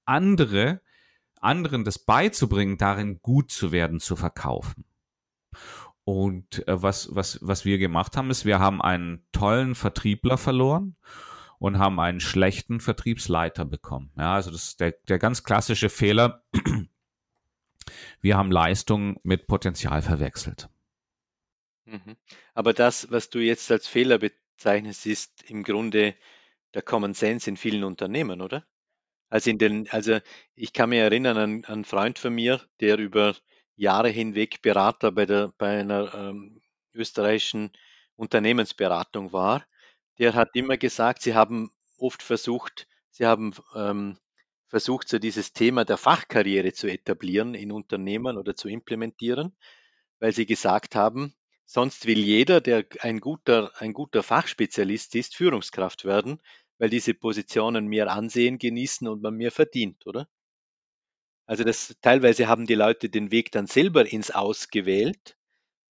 [0.06, 0.80] andere,
[1.40, 4.86] anderen das beizubringen, darin gut zu werden, zu verkaufen.
[6.04, 10.96] Und äh, was, was, was wir gemacht haben, ist, wir haben einen tollen Vertriebler verloren
[11.58, 14.10] und haben einen schlechten Vertriebsleiter bekommen.
[14.16, 16.44] Ja, also das ist der, der ganz klassische Fehler.
[18.20, 20.68] Wir haben Leistung mit Potenzial verwechselt.
[21.84, 22.16] Mhm.
[22.54, 26.14] Aber das, was du jetzt als Fehler bezeichnest, ist im Grunde
[26.74, 28.64] der Common Sense in vielen Unternehmen, oder?
[29.28, 30.18] Also in den, also
[30.54, 33.34] ich kann mich erinnern an, einen Freund von mir, der über
[33.76, 36.60] Jahre hinweg Berater bei der bei einer ähm,
[36.94, 37.72] österreichischen
[38.16, 39.66] Unternehmensberatung war.
[40.18, 44.18] Der hat immer gesagt, sie haben oft versucht, sie haben ähm,
[44.68, 49.56] versucht, so dieses Thema der Fachkarriere zu etablieren in Unternehmen oder zu implementieren,
[50.18, 51.34] weil sie gesagt haben,
[51.66, 56.40] sonst will jeder, der ein guter, ein guter Fachspezialist ist, Führungskraft werden,
[56.78, 60.28] weil diese Positionen mehr Ansehen genießen und man mehr verdient, oder?
[61.46, 65.36] Also das teilweise haben die Leute den Weg dann selber ins Aus gewählt,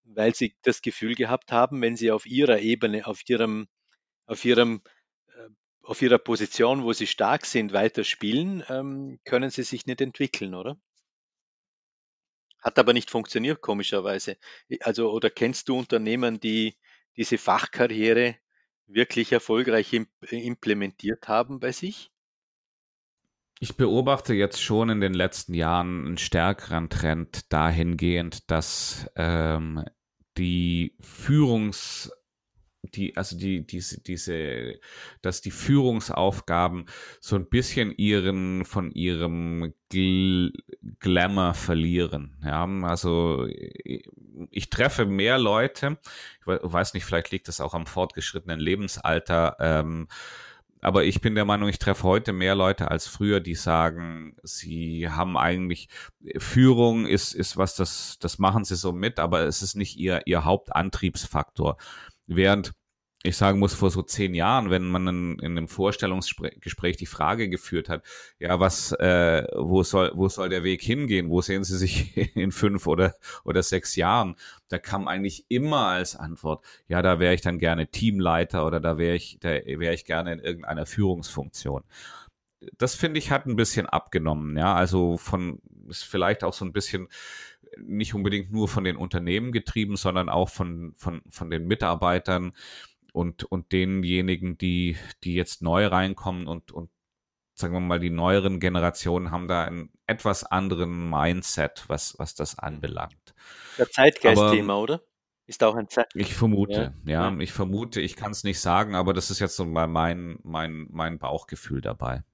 [0.05, 3.69] weil sie das Gefühl gehabt haben, wenn sie auf ihrer Ebene, auf ihrem,
[4.27, 4.83] auf ihrem,
[5.29, 5.49] äh,
[5.83, 10.55] auf ihrer Position, wo sie stark sind, weiter spielen, ähm, können sie sich nicht entwickeln,
[10.55, 10.79] oder?
[12.61, 14.39] Hat aber nicht funktioniert, komischerweise.
[14.81, 16.77] Also, oder kennst du Unternehmen, die
[17.17, 18.37] diese Fachkarriere
[18.87, 19.93] wirklich erfolgreich
[20.31, 22.11] implementiert haben bei sich?
[23.59, 29.83] Ich beobachte jetzt schon in den letzten Jahren einen stärkeren Trend dahingehend, dass ähm,
[30.37, 32.13] die Führungs
[32.91, 34.79] die, also die, diese, diese,
[35.23, 36.87] dass die Führungsaufgaben
[37.21, 40.53] so ein bisschen ihren, von ihrem Gl
[41.01, 42.37] Glamour verlieren.
[42.45, 43.47] Ja, also
[44.51, 45.99] ich treffe mehr Leute,
[46.41, 50.09] ich weiß nicht, vielleicht liegt das auch am fortgeschrittenen Lebensalter, ähm,
[50.81, 55.09] aber ich bin der Meinung, ich treffe heute mehr Leute als früher, die sagen, sie
[55.11, 55.89] haben eigentlich
[56.37, 60.23] Führung ist ist was das das machen sie so mit, aber es ist nicht ihr
[60.27, 61.77] ihr Hauptantriebsfaktor.
[62.27, 62.73] Während
[63.27, 67.49] ich sagen muss, vor so zehn Jahren, wenn man in, in einem Vorstellungsgespräch die Frage
[67.49, 68.05] geführt hat,
[68.39, 71.29] ja, was, äh, wo soll, wo soll der Weg hingehen?
[71.29, 74.37] Wo sehen Sie sich in fünf oder, oder sechs Jahren?
[74.69, 78.99] Da kam eigentlich immer als Antwort, ja, da wäre ich dann gerne Teamleiter oder da
[78.99, 81.83] wäre ich, da wäre ich gerne in irgendeiner Führungsfunktion.
[82.79, 86.73] Das finde ich hat ein bisschen abgenommen, ja, also von, ist vielleicht auch so ein
[86.73, 87.09] bisschen,
[87.79, 92.53] nicht unbedingt nur von den Unternehmen getrieben, sondern auch von, von, von den Mitarbeitern
[93.13, 96.91] und, und denjenigen, die, die jetzt neu reinkommen und, und
[97.55, 102.59] sagen wir mal, die neueren Generationen haben da einen etwas anderen Mindset, was, was das
[102.59, 103.35] anbelangt.
[103.79, 105.03] Der Zeitgeist-Thema, oder?
[105.47, 106.09] Ist auch ein Zeit.
[106.15, 109.57] Ich vermute, ja, ja ich vermute, ich kann es nicht sagen, aber das ist jetzt
[109.57, 112.25] so mal mein, mein, mein Bauchgefühl dabei.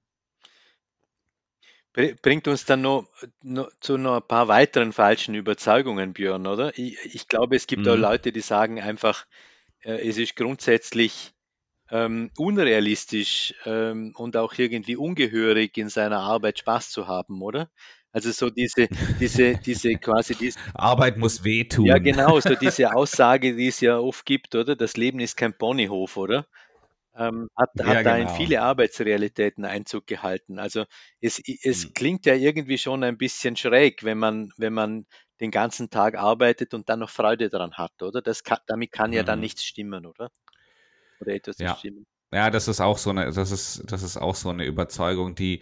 [1.93, 3.07] Bringt uns dann noch,
[3.43, 6.77] noch zu noch ein paar weiteren falschen Überzeugungen, Björn, oder?
[6.77, 7.91] Ich, ich glaube, es gibt mhm.
[7.91, 9.25] auch Leute, die sagen einfach,
[9.81, 11.33] äh, es ist grundsätzlich
[11.91, 17.69] ähm, unrealistisch ähm, und auch irgendwie ungehörig in seiner Arbeit Spaß zu haben, oder?
[18.11, 18.87] Also so diese,
[19.19, 21.85] diese, diese quasi diese Arbeit muss wehtun.
[21.85, 24.75] Ja, genau, so diese Aussage, die es ja oft gibt, oder?
[24.75, 26.47] Das Leben ist kein Ponyhof, oder?
[27.15, 28.37] Ähm, hat, ja, hat da in genau.
[28.37, 30.59] viele Arbeitsrealitäten Einzug gehalten.
[30.59, 30.85] Also
[31.21, 31.93] es, es mhm.
[31.93, 35.05] klingt ja irgendwie schon ein bisschen schräg, wenn man, wenn man
[35.39, 38.21] den ganzen Tag arbeitet und dann noch Freude daran hat, oder?
[38.21, 39.17] Das kann, damit kann mhm.
[39.17, 39.43] ja dann mhm.
[39.43, 40.31] nichts stimmen, oder?
[41.19, 41.75] Oder etwas ja.
[41.75, 42.05] stimmen.
[42.31, 45.59] Ja, das ist auch so eine, das ist, das ist auch so eine Überzeugung, die,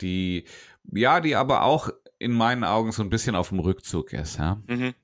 [0.00, 0.44] die,
[0.92, 4.60] ja, die aber auch in meinen Augen so ein bisschen auf dem Rückzug ist, ja.
[4.66, 4.94] Mhm.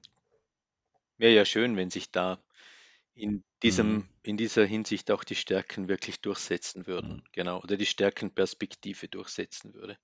[1.17, 2.41] Wäre ja schön, wenn sich da
[3.15, 4.09] in diesem, mhm.
[4.23, 7.17] in dieser Hinsicht auch die Stärken wirklich durchsetzen würden.
[7.17, 7.23] Mhm.
[7.33, 7.61] Genau.
[7.63, 9.99] Oder die Stärkenperspektive durchsetzen würde.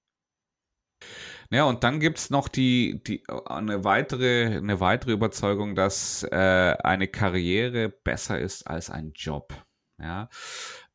[1.51, 6.37] Ja, und dann gibt es noch die, die, eine, weitere, eine weitere Überzeugung, dass äh,
[6.37, 9.55] eine Karriere besser ist als ein Job.
[9.99, 10.29] Ja.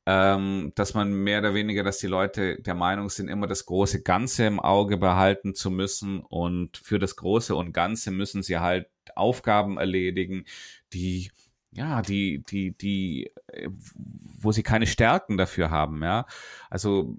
[0.08, 4.04] Ähm, dass man mehr oder weniger, dass die Leute der Meinung sind, immer das große
[4.04, 8.88] Ganze im Auge behalten zu müssen und für das Große und Ganze müssen sie halt
[9.15, 10.45] Aufgaben erledigen,
[10.93, 11.32] die
[11.76, 13.70] ja, die, die, die, äh,
[14.40, 16.26] wo sie keine Stärken dafür haben, ja.
[16.70, 17.18] Also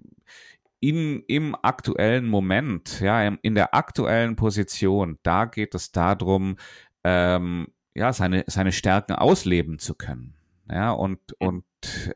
[0.81, 6.57] in, im aktuellen Moment, ja, in der aktuellen Position, da geht es darum,
[7.05, 10.35] ähm, ja, seine, seine Stärken ausleben zu können.
[10.71, 11.65] Ja, und, und,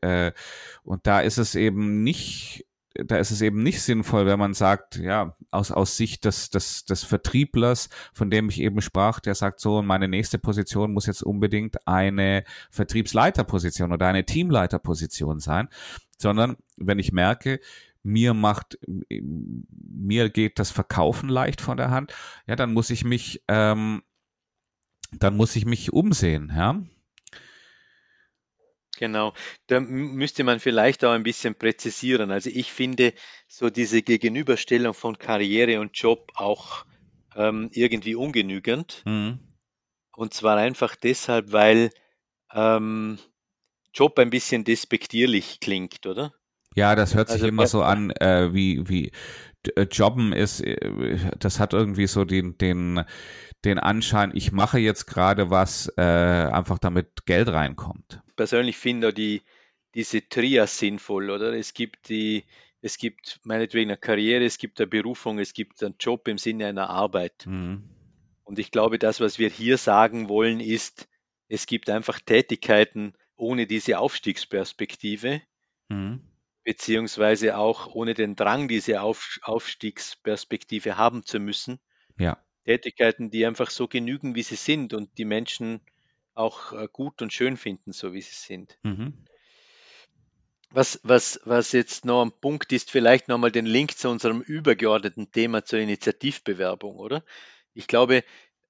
[0.02, 0.32] äh,
[0.82, 4.96] und da ist es eben nicht da ist es eben nicht sinnvoll, wenn man sagt,
[4.96, 9.60] ja, aus, aus Sicht des, des, des Vertrieblers, von dem ich eben sprach, der sagt
[9.60, 15.68] so, meine nächste Position muss jetzt unbedingt eine Vertriebsleiterposition oder eine Teamleiterposition sein,
[16.18, 17.60] sondern wenn ich merke,
[18.02, 22.12] mir macht, mir geht das Verkaufen leicht von der Hand,
[22.46, 24.02] ja, dann muss ich mich, ähm,
[25.12, 26.82] dann muss ich mich umsehen, ja.
[29.00, 29.32] Genau,
[29.66, 32.30] da müsste man vielleicht auch ein bisschen präzisieren.
[32.30, 33.14] Also ich finde
[33.48, 36.84] so diese Gegenüberstellung von Karriere und Job auch
[37.34, 39.02] ähm, irgendwie ungenügend.
[39.06, 39.38] Mhm.
[40.14, 41.92] Und zwar einfach deshalb, weil
[42.52, 43.18] ähm,
[43.94, 46.34] Job ein bisschen despektierlich klingt, oder?
[46.74, 49.12] Ja, das hört sich also, immer so an, äh, wie, wie
[49.76, 53.02] äh, Jobben ist, äh, das hat irgendwie so den, den,
[53.64, 59.42] den Anschein, ich mache jetzt gerade was, äh, einfach damit Geld reinkommt persönlich finde die,
[59.94, 61.52] diese Trias sinnvoll, oder?
[61.52, 62.44] Es gibt die,
[62.80, 66.66] es gibt meinetwegen eine Karriere, es gibt eine Berufung, es gibt einen Job im Sinne
[66.66, 67.44] einer Arbeit.
[67.44, 67.84] Mhm.
[68.44, 71.06] Und ich glaube, das, was wir hier sagen wollen, ist,
[71.48, 75.42] es gibt einfach Tätigkeiten ohne diese Aufstiegsperspektive,
[75.90, 76.22] mhm.
[76.64, 81.78] beziehungsweise auch ohne den Drang, diese Auf Aufstiegsperspektive haben zu müssen.
[82.18, 82.42] Ja.
[82.64, 85.82] Tätigkeiten, die einfach so genügen, wie sie sind und die Menschen
[86.34, 88.78] auch äh, gut und schön finden, so wie sie sind.
[88.82, 89.14] Mhm.
[90.72, 95.32] Was, was, was jetzt noch ein Punkt ist, vielleicht nochmal den Link zu unserem übergeordneten
[95.32, 97.24] Thema zur Initiativbewerbung, oder?
[97.74, 98.22] Ich glaube,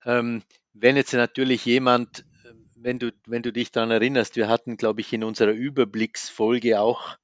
[0.07, 0.43] ähm,
[0.73, 2.25] wenn jetzt natürlich jemand,
[2.75, 7.19] wenn du, wenn du dich daran erinnerst, wir hatten, glaube ich, in unserer Überblicksfolge auch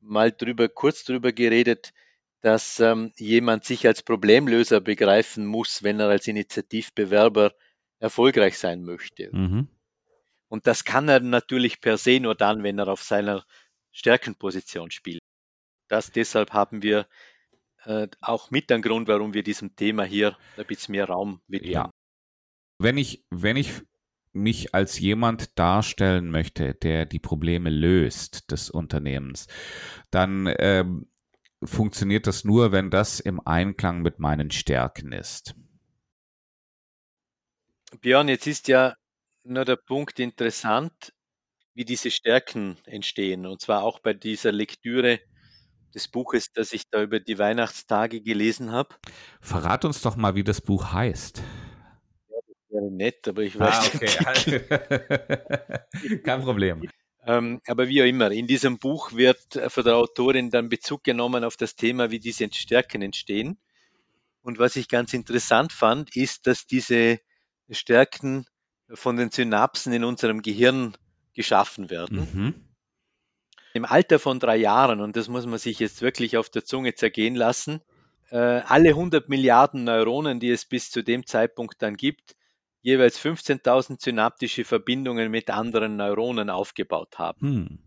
[0.00, 1.92] mal drüber, kurz drüber geredet,
[2.40, 7.54] dass ähm, jemand sich als Problemlöser begreifen muss, wenn er als Initiativbewerber
[8.00, 9.34] erfolgreich sein möchte.
[9.34, 9.68] Mhm.
[10.54, 13.44] Und das kann er natürlich per se nur dann, wenn er auf seiner
[13.90, 15.20] Stärkenposition spielt.
[15.88, 17.08] Das deshalb haben wir
[17.82, 21.72] äh, auch mit ein Grund, warum wir diesem Thema hier ein bisschen mehr Raum widmen.
[21.72, 21.90] Ja.
[22.78, 23.82] Wenn ich, wenn ich
[24.32, 29.48] mich als jemand darstellen möchte, der die Probleme löst des Unternehmens,
[30.12, 31.10] dann ähm,
[31.64, 35.56] funktioniert das nur, wenn das im Einklang mit meinen Stärken ist.
[38.00, 38.94] Björn, jetzt ist ja
[39.44, 41.12] nur der Punkt interessant,
[41.74, 43.46] wie diese Stärken entstehen.
[43.46, 45.20] Und zwar auch bei dieser Lektüre
[45.94, 48.94] des Buches, das ich da über die Weihnachtstage gelesen habe.
[49.40, 51.38] Verrat uns doch mal, wie das Buch heißt.
[51.38, 54.58] Ja, das wäre nett, aber ich weiß ah, okay.
[56.24, 56.88] Kein Problem.
[57.26, 61.44] Ähm, aber wie auch immer, in diesem Buch wird von der Autorin dann Bezug genommen
[61.44, 63.58] auf das Thema, wie diese Stärken entstehen.
[64.42, 67.18] Und was ich ganz interessant fand, ist, dass diese
[67.70, 68.46] Stärken
[68.88, 70.96] von den Synapsen in unserem Gehirn
[71.34, 72.28] geschaffen werden.
[72.32, 72.54] Mhm.
[73.72, 76.94] Im Alter von drei Jahren, und das muss man sich jetzt wirklich auf der Zunge
[76.94, 77.80] zergehen lassen,
[78.30, 82.36] äh, alle 100 Milliarden Neuronen, die es bis zu dem Zeitpunkt dann gibt,
[82.82, 87.40] jeweils 15.000 synaptische Verbindungen mit anderen Neuronen aufgebaut haben.
[87.40, 87.78] Hm.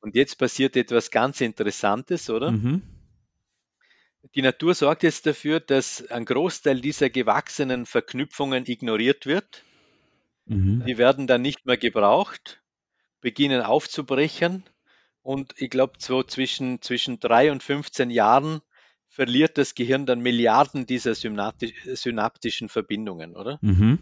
[0.00, 2.50] Und jetzt passiert etwas ganz Interessantes, oder?
[2.50, 2.82] Mhm.
[4.34, 9.64] Die Natur sorgt jetzt dafür, dass ein Großteil dieser gewachsenen Verknüpfungen ignoriert wird.
[10.46, 10.84] Mhm.
[10.86, 12.62] Die werden dann nicht mehr gebraucht,
[13.20, 14.64] beginnen aufzubrechen
[15.22, 18.60] und ich glaube, so zwischen, zwischen drei und 15 Jahren
[19.08, 23.58] verliert das Gehirn dann Milliarden dieser synaptischen Verbindungen, oder?
[23.62, 23.98] Mhm.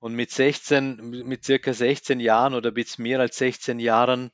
[0.00, 4.30] Und mit 16, mit circa 16 Jahren oder bis mehr als 16 Jahren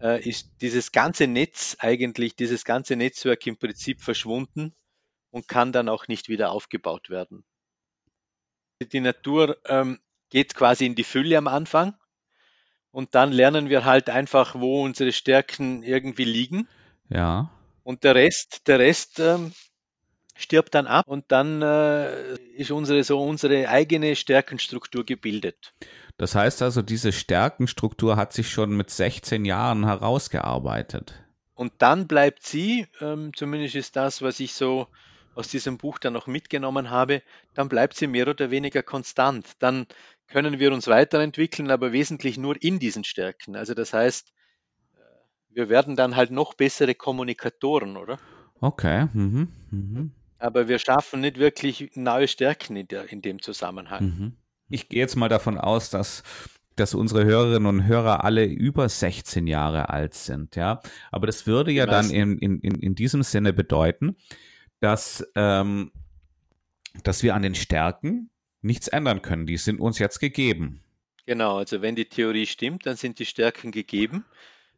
[0.00, 4.72] äh, ist dieses ganze Netz eigentlich, dieses ganze Netzwerk im Prinzip verschwunden
[5.30, 7.44] und kann dann auch nicht wieder aufgebaut werden.
[8.80, 9.98] Die Natur ähm,
[10.30, 11.94] geht quasi in die Fülle am Anfang
[12.92, 16.68] und dann lernen wir halt einfach, wo unsere Stärken irgendwie liegen.
[17.08, 17.50] Ja.
[17.82, 19.52] Und der Rest, der Rest ähm,
[20.36, 25.72] stirbt dann ab und dann äh, ist unsere, so unsere eigene Stärkenstruktur gebildet.
[26.16, 31.14] Das heißt also, diese Stärkenstruktur hat sich schon mit 16 Jahren herausgearbeitet.
[31.54, 34.86] Und dann bleibt sie, ähm, zumindest ist das, was ich so
[35.34, 37.22] aus diesem Buch dann noch mitgenommen habe,
[37.54, 39.46] dann bleibt sie mehr oder weniger konstant.
[39.60, 39.86] Dann
[40.30, 43.56] können wir uns weiterentwickeln, aber wesentlich nur in diesen Stärken.
[43.56, 44.32] Also das heißt,
[44.94, 44.98] äh,
[45.50, 48.18] wir werden dann halt noch bessere Kommunikatoren, oder?
[48.60, 49.08] Okay.
[49.12, 49.48] Mhm.
[49.70, 54.04] Mhm aber wir schaffen nicht wirklich neue Stärken in, der, in dem Zusammenhang.
[54.04, 54.32] Mhm.
[54.68, 56.22] Ich gehe jetzt mal davon aus, dass
[56.76, 60.80] dass unsere Hörerinnen und Hörer alle über 16 Jahre alt sind, ja.
[61.10, 64.16] Aber das würde ja dann in, in, in diesem Sinne bedeuten,
[64.78, 65.92] dass, ähm,
[67.02, 68.30] dass wir an den Stärken
[68.62, 69.46] nichts ändern können.
[69.46, 70.82] Die sind uns jetzt gegeben.
[71.26, 74.24] Genau, also wenn die Theorie stimmt, dann sind die Stärken gegeben,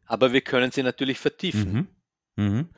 [0.05, 1.87] aber wir können sie natürlich vertiefen.
[2.35, 2.43] Mhm.
[2.43, 2.69] Mhm.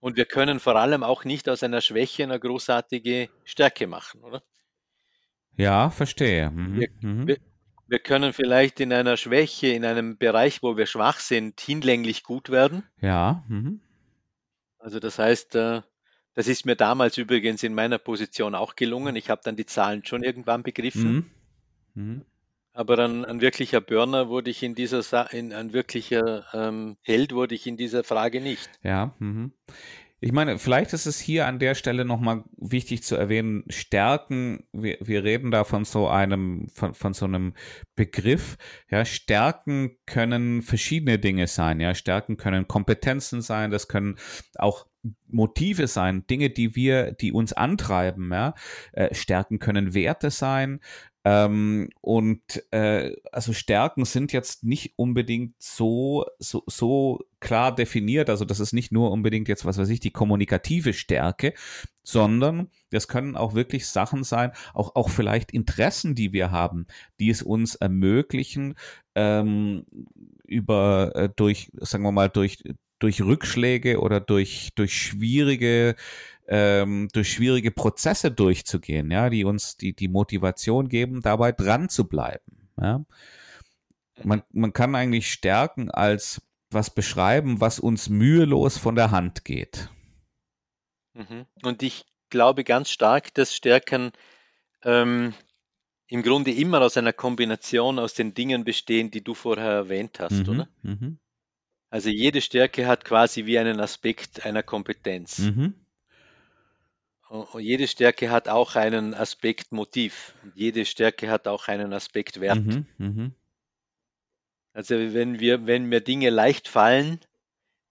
[0.00, 4.42] Und wir können vor allem auch nicht aus einer Schwäche eine großartige Stärke machen, oder?
[5.56, 6.50] Ja, verstehe.
[6.50, 6.80] Mhm.
[6.80, 7.26] Wir, mhm.
[7.26, 7.36] wir,
[7.86, 12.50] wir, können vielleicht in einer Schwäche, in einem Bereich, wo wir schwach sind, hinlänglich gut
[12.50, 12.82] werden.
[13.00, 13.44] Ja.
[13.48, 13.80] Mhm.
[14.78, 15.82] Also das heißt, äh,
[16.34, 19.16] das ist mir damals übrigens in meiner Position auch gelungen.
[19.16, 21.30] Ich habe dann die Zahlen schon irgendwann begriffen.
[21.94, 22.02] Mhm.
[22.02, 22.22] Mhm.
[22.74, 27.32] Aber ein, ein, wirklicher Burner wurde ich in dieser, Sa in, ein wirklicher ähm, Held
[27.32, 28.70] wurde ich in dieser Frage nicht.
[28.82, 29.14] Ja.
[29.18, 29.52] Mhm.
[30.24, 34.96] Ich meine, vielleicht ist es hier an der Stelle nochmal wichtig zu erwähnen, Stärken, wir,
[35.00, 37.54] wir reden da von so einem, von, von so einem
[37.96, 38.56] Begriff.
[38.88, 41.80] Ja, Stärken können verschiedene Dinge sein.
[41.80, 44.14] Ja, Stärken können Kompetenzen sein, das können
[44.54, 44.86] auch
[45.26, 48.30] Motive sein, Dinge, die wir, die uns antreiben.
[48.32, 48.54] Ja,
[48.92, 50.78] äh, Stärken können Werte sein.
[51.24, 52.40] Ähm, und
[52.72, 58.28] äh, also Stärken sind jetzt nicht unbedingt so, so, so klar definiert.
[58.28, 61.54] Also das ist nicht nur unbedingt jetzt, was weiß ich, die kommunikative Stärke,
[62.02, 66.86] sondern das können auch wirklich Sachen sein, auch, auch vielleicht Interessen, die wir haben,
[67.20, 68.74] die es uns ermöglichen,
[69.14, 69.86] ähm,
[70.44, 72.64] über äh, durch, sagen wir mal, durch,
[72.98, 75.94] durch Rückschläge oder durch, durch schwierige
[76.54, 82.06] ähm, durch schwierige Prozesse durchzugehen, ja, die uns die, die Motivation geben, dabei dran zu
[82.06, 82.68] bleiben.
[82.78, 83.06] Ja.
[84.22, 89.88] Man, man kann eigentlich Stärken als was beschreiben, was uns mühelos von der Hand geht.
[91.14, 91.46] Mhm.
[91.62, 94.12] Und ich glaube ganz stark, dass Stärken
[94.84, 95.32] ähm,
[96.08, 100.46] im Grunde immer aus einer Kombination aus den Dingen bestehen, die du vorher erwähnt hast,
[100.46, 100.48] mhm.
[100.50, 100.68] oder?
[100.82, 101.18] Mhm.
[101.88, 105.38] Also jede Stärke hat quasi wie einen Aspekt einer Kompetenz.
[105.38, 105.81] Mhm.
[107.32, 110.34] Und jede Stärke hat auch einen Aspekt Motiv.
[110.42, 112.58] Und jede Stärke hat auch einen Aspekt Wert.
[112.58, 113.30] Mhm, mh.
[114.74, 117.20] Also wenn wir, wenn mir Dinge leicht fallen,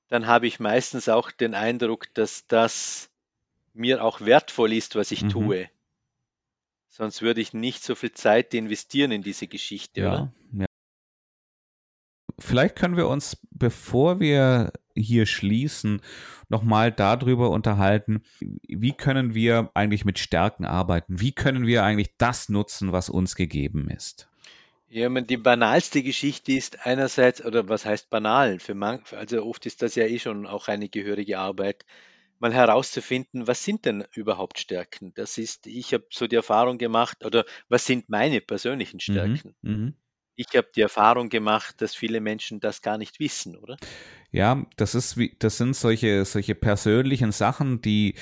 [0.10, 3.10] dann habe ich meistens auch den Eindruck, dass das
[3.74, 5.30] mir auch wertvoll ist, was ich mhm.
[5.30, 5.70] tue.
[6.90, 10.34] Sonst würde ich nicht so viel Zeit investieren in diese Geschichte, ja, oder?
[10.54, 10.66] Ja.
[12.38, 16.02] Vielleicht können wir uns, bevor wir hier schließen,
[16.50, 18.22] nochmal darüber unterhalten,
[18.68, 21.20] wie können wir eigentlich mit Stärken arbeiten?
[21.20, 24.28] Wie können wir eigentlich das nutzen, was uns gegeben ist?
[24.90, 28.60] Ja, man, die banalste Geschichte ist einerseits, oder was heißt banal?
[28.60, 31.86] Für man, also oft ist das ja eh schon auch eine gehörige Arbeit,
[32.40, 35.14] mal herauszufinden, was sind denn überhaupt Stärken?
[35.14, 39.56] Das ist, ich habe so die Erfahrung gemacht, oder was sind meine persönlichen mhm, Stärken?
[39.62, 39.94] Mhm,
[40.36, 43.78] ich habe die Erfahrung gemacht, dass viele Menschen das gar nicht wissen, oder?
[44.32, 48.16] Ja, das ist wie, das sind solche, solche persönlichen Sachen, die,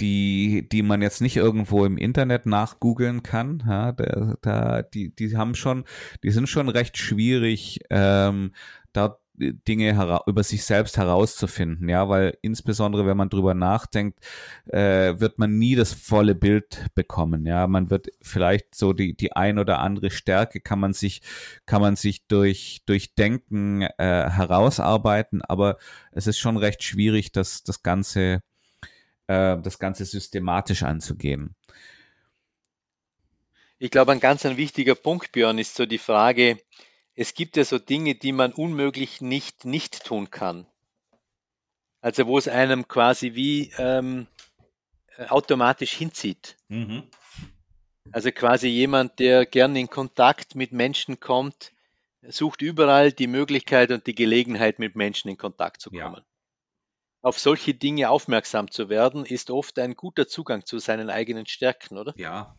[0.00, 3.64] die, die man jetzt nicht irgendwo im Internet nachgoogeln kann.
[3.66, 5.84] Ja, da, da, die, die haben schon,
[6.22, 8.52] die sind schon recht schwierig, ähm,
[8.92, 14.18] da Dinge über sich selbst herauszufinden, ja, weil insbesondere wenn man drüber nachdenkt,
[14.66, 19.32] äh, wird man nie das volle Bild bekommen, ja, man wird vielleicht so die die
[19.32, 21.22] ein oder andere Stärke kann man sich
[21.66, 25.76] kann man sich durch durch Denken äh, herausarbeiten, aber
[26.12, 28.42] es ist schon recht schwierig, das das ganze
[29.26, 31.54] äh, das ganze systematisch anzugehen.
[33.78, 36.58] Ich glaube, ein ganz ein wichtiger Punkt, Björn, ist so die Frage,
[37.16, 40.66] es gibt ja so Dinge, die man unmöglich nicht nicht tun kann.
[42.00, 44.26] Also wo es einem quasi wie ähm,
[45.16, 46.56] äh, automatisch hinzieht.
[46.68, 47.04] Mhm.
[48.12, 51.72] Also quasi jemand, der gerne in Kontakt mit Menschen kommt,
[52.22, 56.16] sucht überall die Möglichkeit und die Gelegenheit, mit Menschen in Kontakt zu kommen.
[56.16, 56.24] Ja.
[57.22, 61.98] Auf solche Dinge aufmerksam zu werden, ist oft ein guter Zugang zu seinen eigenen Stärken,
[61.98, 62.14] oder?
[62.16, 62.56] Ja,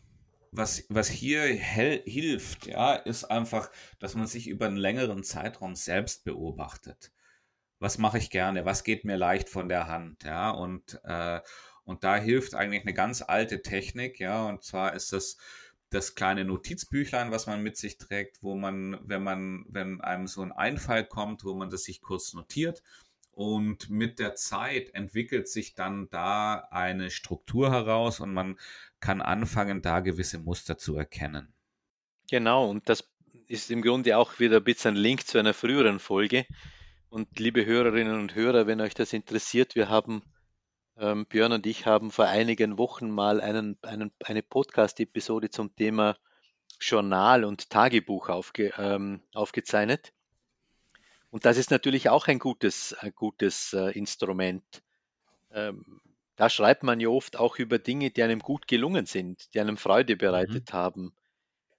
[0.52, 6.24] was, was hier hilft, ja, ist einfach, dass man sich über einen längeren Zeitraum selbst
[6.24, 7.12] beobachtet.
[7.80, 8.64] Was mache ich gerne?
[8.64, 10.24] Was geht mir leicht von der Hand?
[10.24, 11.40] Ja, und, äh,
[11.84, 15.36] und da hilft eigentlich eine ganz alte Technik, ja, und zwar ist das
[15.90, 20.42] das kleine Notizbüchlein, was man mit sich trägt, wo man, wenn man, wenn einem so
[20.42, 22.82] ein Einfall kommt, wo man das sich kurz notiert
[23.38, 28.58] und mit der Zeit entwickelt sich dann da eine Struktur heraus und man
[29.00, 31.52] kann anfangen, da gewisse Muster zu erkennen.
[32.30, 33.08] Genau, und das
[33.46, 36.46] ist im Grunde auch wieder ein bisschen ein Link zu einer früheren Folge.
[37.08, 40.22] Und liebe Hörerinnen und Hörer, wenn euch das interessiert, wir haben,
[40.98, 46.18] ähm, Björn und ich haben vor einigen Wochen mal einen, einen, eine Podcast-Episode zum Thema
[46.80, 50.12] Journal und Tagebuch aufge, ähm, aufgezeichnet.
[51.30, 54.64] Und das ist natürlich auch ein gutes, ein gutes äh, Instrument.
[55.50, 56.00] Ähm,
[56.38, 59.76] da schreibt man ja oft auch über Dinge, die einem gut gelungen sind, die einem
[59.76, 60.18] Freude mhm.
[60.18, 60.76] bereitet mhm.
[60.76, 61.12] haben.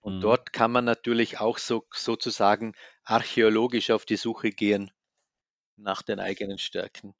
[0.02, 0.22] Und mhm.
[0.22, 2.74] dort kann man natürlich auch so sozusagen
[3.06, 4.92] archäologisch auf die Suche gehen
[5.78, 7.16] nach den eigenen Stärken.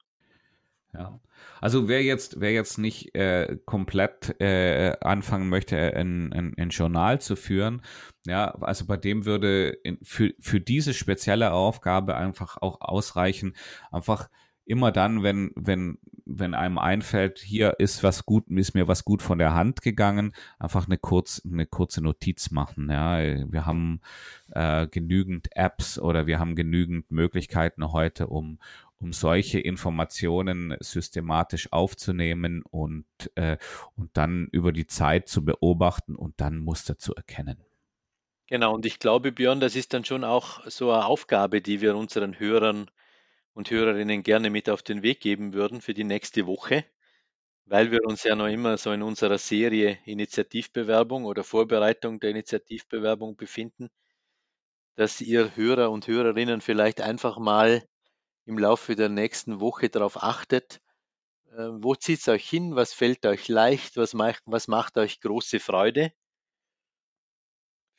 [0.92, 1.18] Ja.
[1.62, 7.22] Also wer jetzt, wer jetzt nicht äh, komplett äh, anfangen möchte, ein, ein, ein, Journal
[7.22, 7.82] zu führen,
[8.26, 13.56] ja, also bei dem würde in, für, für diese spezielle Aufgabe einfach auch ausreichen,
[13.92, 14.28] einfach
[14.64, 19.22] immer dann, wenn, wenn, wenn einem einfällt, hier ist was gut, ist mir was gut
[19.22, 22.88] von der Hand gegangen, einfach eine, kurz, eine kurze Notiz machen.
[22.90, 23.18] Ja,
[23.50, 24.00] wir haben
[24.52, 28.58] äh, genügend Apps oder wir haben genügend Möglichkeiten heute, um,
[28.98, 33.56] um solche Informationen systematisch aufzunehmen und, äh,
[33.96, 37.64] und dann über die Zeit zu beobachten und dann Muster zu erkennen.
[38.46, 41.96] Genau, und ich glaube, Björn, das ist dann schon auch so eine Aufgabe, die wir
[41.96, 42.90] unseren Hörern
[43.54, 46.84] und Hörerinnen gerne mit auf den Weg geben würden für die nächste Woche,
[47.66, 53.36] weil wir uns ja noch immer so in unserer Serie Initiativbewerbung oder Vorbereitung der Initiativbewerbung
[53.36, 53.90] befinden,
[54.94, 57.84] dass ihr Hörer und Hörerinnen vielleicht einfach mal
[58.46, 60.80] im Laufe der nächsten Woche darauf achtet,
[61.52, 65.20] äh, wo zieht es euch hin, was fällt euch leicht, was macht, was macht euch
[65.20, 66.12] große Freude.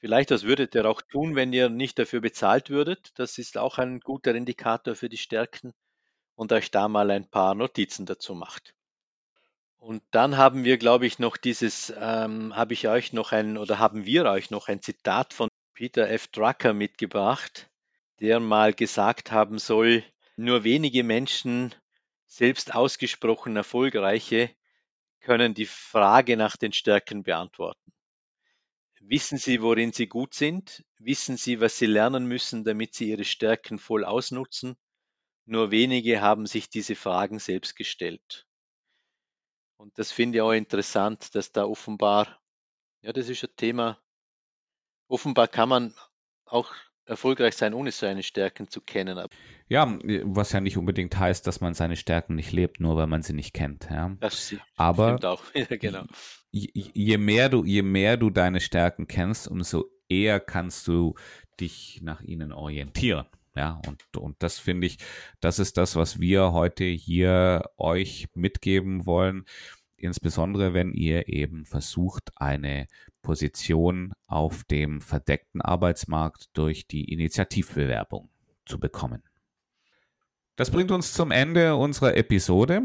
[0.02, 3.12] Vielleicht, was würdet ihr auch tun, wenn ihr nicht dafür bezahlt würdet?
[3.20, 5.74] Das ist auch ein guter Indikator für die Stärken
[6.34, 8.74] und euch da mal ein paar Notizen dazu macht.
[9.78, 13.78] Und dann haben wir, glaube ich, noch dieses, ähm, habe ich euch noch ein, oder
[13.78, 16.30] haben wir euch noch ein Zitat von Peter F.
[16.30, 17.70] Drucker mitgebracht,
[18.20, 20.04] der mal gesagt haben soll,
[20.36, 21.76] nur wenige Menschen,
[22.26, 24.50] selbst ausgesprochen erfolgreiche,
[25.20, 27.92] können die Frage nach den Stärken beantworten.
[29.04, 30.86] Wissen Sie, worin Sie gut sind?
[31.00, 34.78] Wissen Sie, was Sie lernen müssen, damit Sie Ihre Stärken voll ausnutzen?
[35.46, 38.48] Nur wenige haben sich diese Fragen selbst gestellt.
[39.78, 42.40] Und das finde ich auch interessant, dass da offenbar,
[43.02, 44.00] ja, das ist ein Thema,
[45.08, 45.96] offenbar kann man
[46.46, 46.72] auch
[47.12, 49.20] erfolgreich sein, ohne seine Stärken zu kennen.
[49.68, 53.22] Ja, was ja nicht unbedingt heißt, dass man seine Stärken nicht lebt, nur weil man
[53.22, 53.88] sie nicht kennt.
[53.92, 54.16] Ja.
[54.20, 55.44] Das Aber stimmt auch.
[55.54, 56.06] ja, genau.
[56.52, 61.16] je, je, mehr du, je mehr du deine Stärken kennst, umso eher kannst du
[61.60, 63.28] dich nach ihnen orientieren.
[63.56, 64.98] Ja, und, und das finde ich,
[65.42, 69.46] das ist das, was wir heute hier euch mitgeben wollen.
[70.02, 72.88] Insbesondere, wenn ihr eben versucht, eine
[73.22, 78.30] Position auf dem verdeckten Arbeitsmarkt durch die Initiativbewerbung
[78.66, 79.24] zu bekommen.
[80.56, 82.84] Das bringt uns zum Ende unserer Episode.